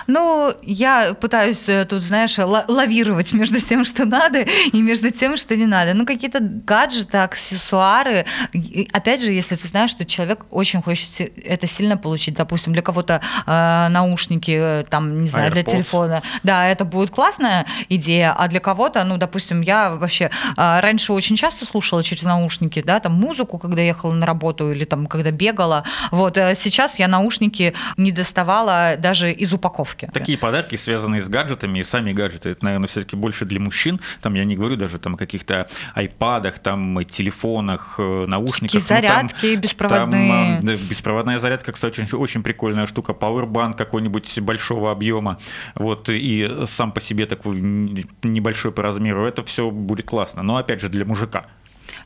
Ну, 0.07 0.53
я 0.63 1.15
пытаюсь 1.15 1.69
э, 1.69 1.85
тут, 1.85 2.03
знаешь, 2.03 2.39
ла- 2.39 2.65
лавировать 2.69 3.33
между 3.33 3.61
тем, 3.69 3.85
что 3.85 4.05
надо, 4.05 4.41
и 4.73 4.83
между 4.83 5.11
тем, 5.11 5.37
что 5.37 5.57
не 5.57 5.67
надо. 5.67 5.95
Ну, 5.95 6.07
какие-то 6.07 6.41
гаджеты, 6.41 7.19
аксессуары. 7.19 8.27
И, 8.53 8.89
Опять 8.93 9.21
же, 9.23 9.33
если 9.33 9.57
ты 9.57 9.69
знаешь, 9.69 9.91
что 9.91 10.05
человек 10.05 10.47
очень 10.51 10.83
хочет 10.83 11.31
это 11.45 11.67
сильно 11.67 11.97
получить, 11.97 12.35
допустим, 12.35 12.73
для 12.73 12.83
кого-то 12.83 13.21
э, 13.47 13.89
наушники, 13.89 14.57
э, 14.81 14.85
там, 14.89 15.21
не 15.23 15.29
знаю, 15.29 15.51
для 15.51 15.63
AirPods. 15.63 15.71
телефона, 15.71 16.23
да, 16.43 16.67
это 16.67 16.85
будет 16.85 17.11
классная 17.11 17.67
идея, 17.89 18.33
а 18.37 18.49
для 18.49 18.61
кого-то, 18.61 19.05
ну, 19.05 19.17
допустим, 19.17 19.61
я 19.61 19.95
вообще 19.97 20.31
э, 20.57 20.81
раньше 20.81 21.13
очень 21.13 21.37
часто 21.37 21.67
слушала 21.67 22.03
через 22.03 22.23
наушники, 22.25 22.83
да, 22.83 23.01
там 23.01 23.13
музыку, 23.13 23.59
когда 23.59 23.83
ехала 23.83 24.13
на 24.13 24.27
работу 24.27 24.73
или 24.73 24.85
там, 24.85 25.07
когда 25.07 25.31
бегала, 25.31 25.85
вот, 26.11 26.37
э, 26.39 26.55
сейчас 26.55 26.99
я 26.99 27.09
наушники 27.09 27.75
не 27.97 28.13
доставала 28.13 28.97
даже 28.99 29.33
из 29.33 29.53
упаковки. 29.95 30.11
Такие 30.13 30.39
подарки, 30.39 30.77
связанные 30.77 31.21
с 31.21 31.29
гаджетами, 31.29 31.79
и 31.79 31.83
сами 31.83 32.13
гаджеты, 32.13 32.51
это, 32.51 32.65
наверное, 32.65 32.89
все-таки 32.89 33.17
больше 33.17 33.45
для 33.45 33.61
мужчин. 33.61 34.01
Там 34.23 34.35
я 34.35 34.45
не 34.45 34.57
говорю 34.57 34.77
даже 34.77 34.99
там 34.99 35.15
о 35.15 35.17
каких-то 35.19 35.67
айпадах, 35.95 36.59
там, 36.59 37.05
телефонах, 37.05 37.97
э, 37.99 38.27
наушниках. 38.27 38.83
Такие 38.83 39.01
Ну, 39.03 39.09
там- 39.09 39.29
зарядки 39.29 39.57
беспроводные. 39.57 40.59
Там, 40.61 40.69
э, 40.71 40.77
да, 40.77 40.83
беспроводная 40.89 41.39
зарядка, 41.39 41.73
кстати, 41.73 42.01
очень, 42.01 42.19
очень 42.19 42.43
прикольная 42.43 42.87
штука. 42.87 43.13
Powerbank 43.13 43.77
какой-нибудь 43.77 44.41
большого 44.41 44.91
объема. 44.93 45.39
Вот, 45.75 46.09
и 46.09 46.51
сам 46.67 46.93
по 46.93 47.01
себе 47.01 47.27
такой 47.27 47.61
небольшой 47.61 48.73
по 48.73 48.83
размеру. 48.83 49.27
Это 49.27 49.43
все 49.45 49.71
будет 49.71 50.07
классно. 50.07 50.43
Но 50.43 50.57
опять 50.57 50.81
же, 50.81 50.89
для 50.89 51.05
мужика. 51.05 51.47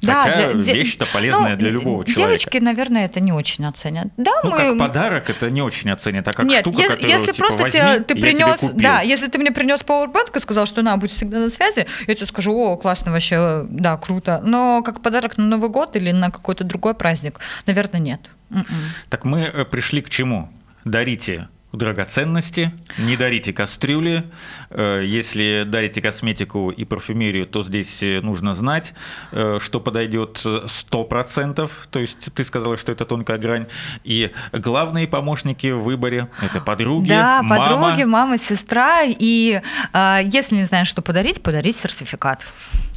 Да, 0.02 0.20
Хотя 0.22 0.52
для- 0.52 0.74
вещь-то 0.74 1.06
полезная 1.06 1.52
ну, 1.52 1.56
для 1.56 1.70
любого 1.70 2.04
человека. 2.04 2.20
Девочки, 2.28 2.58
наверное, 2.58 3.04
это 3.06 3.20
не 3.20 3.32
очень 3.32 3.64
оценят. 3.66 4.08
Да, 4.16 4.32
Ну, 4.42 4.50
мы... 4.50 4.56
как 4.56 4.78
подарок 4.78 5.30
это 5.30 5.50
не 5.50 5.62
очень 5.62 5.90
оценят, 5.90 6.26
а 6.28 6.32
как 6.32 6.46
Нет, 6.46 6.60
штука, 6.60 6.82
е- 6.82 6.88
которую, 6.88 7.10
если 7.10 7.32
типа, 7.32 7.38
просто 7.46 7.62
возьми, 7.62 7.80
тебе, 7.80 7.88
ты 7.88 7.94
я 7.94 8.00
тебе 8.02 8.20
принес, 8.20 8.60
купил. 8.60 8.76
да, 8.76 9.00
если 9.00 9.26
ты 9.28 9.38
мне 9.38 9.50
принес 9.52 9.80
Powerbank 9.82 10.36
и 10.36 10.40
сказал, 10.40 10.66
что 10.66 10.82
на, 10.82 10.96
будь 10.96 11.10
всегда 11.10 11.38
на 11.38 11.50
связи, 11.50 11.86
я 12.06 12.14
тебе 12.14 12.26
скажу, 12.26 12.52
о, 12.56 12.76
классно 12.76 13.12
вообще, 13.12 13.64
да, 13.68 13.96
круто. 13.96 14.40
Но 14.44 14.82
как 14.82 15.00
подарок 15.02 15.38
на 15.38 15.44
Новый 15.44 15.70
год 15.70 15.96
или 15.96 16.10
на 16.12 16.30
какой-то 16.30 16.64
другой 16.64 16.94
праздник, 16.94 17.40
наверное, 17.66 18.00
нет. 18.00 18.20
М-м. 18.50 18.64
Так 19.08 19.24
мы 19.24 19.40
э, 19.42 19.64
пришли 19.64 20.00
к 20.02 20.10
чему? 20.10 20.50
Дарите 20.84 21.48
драгоценности, 21.76 22.72
не 22.98 23.16
дарите 23.16 23.52
кастрюли. 23.52 24.24
Э, 24.70 25.02
Если 25.04 25.64
дарите 25.66 26.00
косметику 26.00 26.70
и 26.70 26.84
парфюмерию, 26.84 27.46
то 27.46 27.62
здесь 27.62 28.02
э, 28.02 28.20
нужно 28.20 28.54
знать, 28.54 28.94
э, 29.32 29.58
что 29.60 29.80
подойдет 29.80 30.42
э, 30.44 30.66
100%. 30.66 31.70
То 31.90 31.98
есть 32.00 32.32
ты 32.34 32.44
сказала, 32.44 32.76
что 32.76 32.92
это 32.92 33.04
тонкая 33.04 33.38
грань. 33.38 33.66
И 34.04 34.30
главные 34.52 35.06
помощники 35.06 35.72
в 35.72 35.82
выборе– 35.82 36.28
это 36.40 36.60
подруги, 36.60 37.08
Да, 37.08 37.42
мама. 37.42 37.64
подруги, 37.64 38.04
мама, 38.04 38.38
сестра. 38.38 39.02
И 39.04 39.60
если 39.94 40.56
не 40.56 40.64
знаешь, 40.66 40.88
что 40.88 41.02
подарить, 41.02 41.42
подарить 41.42 41.76
сертификат. 41.76 42.44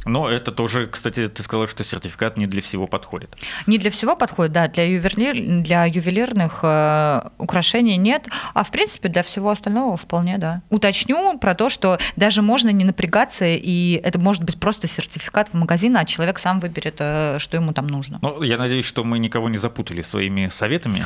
Но 0.04 0.28
это 0.28 0.52
тоже, 0.52 0.86
кстати, 0.86 1.28
ты 1.28 1.42
сказала, 1.42 1.66
что 1.66 1.84
сертификат 1.84 2.36
не 2.36 2.46
для 2.46 2.62
всего 2.62 2.86
подходит. 2.86 3.36
Не 3.66 3.78
для 3.78 3.90
всего 3.90 4.16
подходит, 4.16 4.52
да, 4.52 4.68
для, 4.68 4.84
ювелир, 4.84 5.60
для 5.60 5.84
ювелирных 5.84 6.60
э, 6.62 7.28
украшений 7.38 7.96
нет, 7.96 8.26
а 8.54 8.64
в 8.64 8.70
принципе 8.70 9.08
для 9.08 9.22
всего 9.22 9.50
остального 9.50 9.96
вполне, 9.96 10.38
да. 10.38 10.62
Уточню 10.70 11.38
про 11.38 11.54
то, 11.54 11.68
что 11.68 11.98
даже 12.16 12.42
можно 12.42 12.70
не 12.70 12.84
напрягаться, 12.84 13.44
и 13.46 14.00
это 14.04 14.18
может 14.18 14.44
быть 14.44 14.58
просто 14.58 14.86
сертификат 14.86 15.50
в 15.50 15.54
магазин, 15.54 15.96
а 15.96 16.04
человек 16.04 16.38
сам 16.38 16.60
выберет, 16.60 16.96
э, 16.98 17.38
что 17.38 17.56
ему 17.56 17.72
там 17.72 17.86
нужно. 17.86 18.18
Ну, 18.22 18.42
я 18.42 18.56
надеюсь, 18.56 18.86
что 18.86 19.04
мы 19.04 19.18
никого 19.18 19.48
не 19.48 19.58
запутали 19.58 20.02
своими 20.02 20.48
советами. 20.48 21.04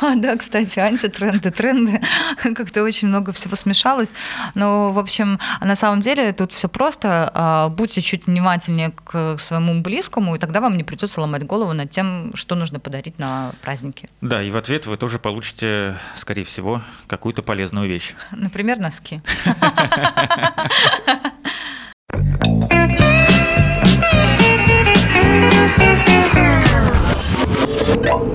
Да, 0.16 0.36
кстати, 0.36 0.78
антитренды, 0.78 1.50
тренды, 1.50 2.00
как-то 2.42 2.82
очень 2.82 3.08
много 3.08 3.32
всего 3.32 3.56
смешалось. 3.56 4.14
Но, 4.54 4.92
в 4.92 4.98
общем, 4.98 5.38
на 5.60 5.74
самом 5.74 6.00
деле 6.00 6.32
тут 6.32 6.52
все 6.52 6.68
просто. 6.68 7.30
А, 7.34 7.68
Будьте 7.68 8.00
чуть 8.06 8.26
внимательнее 8.26 8.92
к 8.92 9.36
своему 9.38 9.82
близкому, 9.82 10.36
и 10.36 10.38
тогда 10.38 10.60
вам 10.60 10.76
не 10.76 10.84
придется 10.84 11.20
ломать 11.20 11.44
голову 11.44 11.72
над 11.72 11.90
тем, 11.90 12.30
что 12.34 12.54
нужно 12.54 12.78
подарить 12.78 13.18
на 13.18 13.52
праздники. 13.62 14.08
Да, 14.20 14.42
и 14.42 14.50
в 14.50 14.56
ответ 14.56 14.86
вы 14.86 14.96
тоже 14.96 15.18
получите, 15.18 15.96
скорее 16.16 16.44
всего, 16.44 16.82
какую-то 17.08 17.42
полезную 17.42 17.88
вещь. 17.88 18.14
Например, 18.30 18.78
носки. 18.78 19.20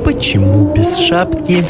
Почему 0.04 0.74
без 0.74 0.98
шапки? 0.98 1.66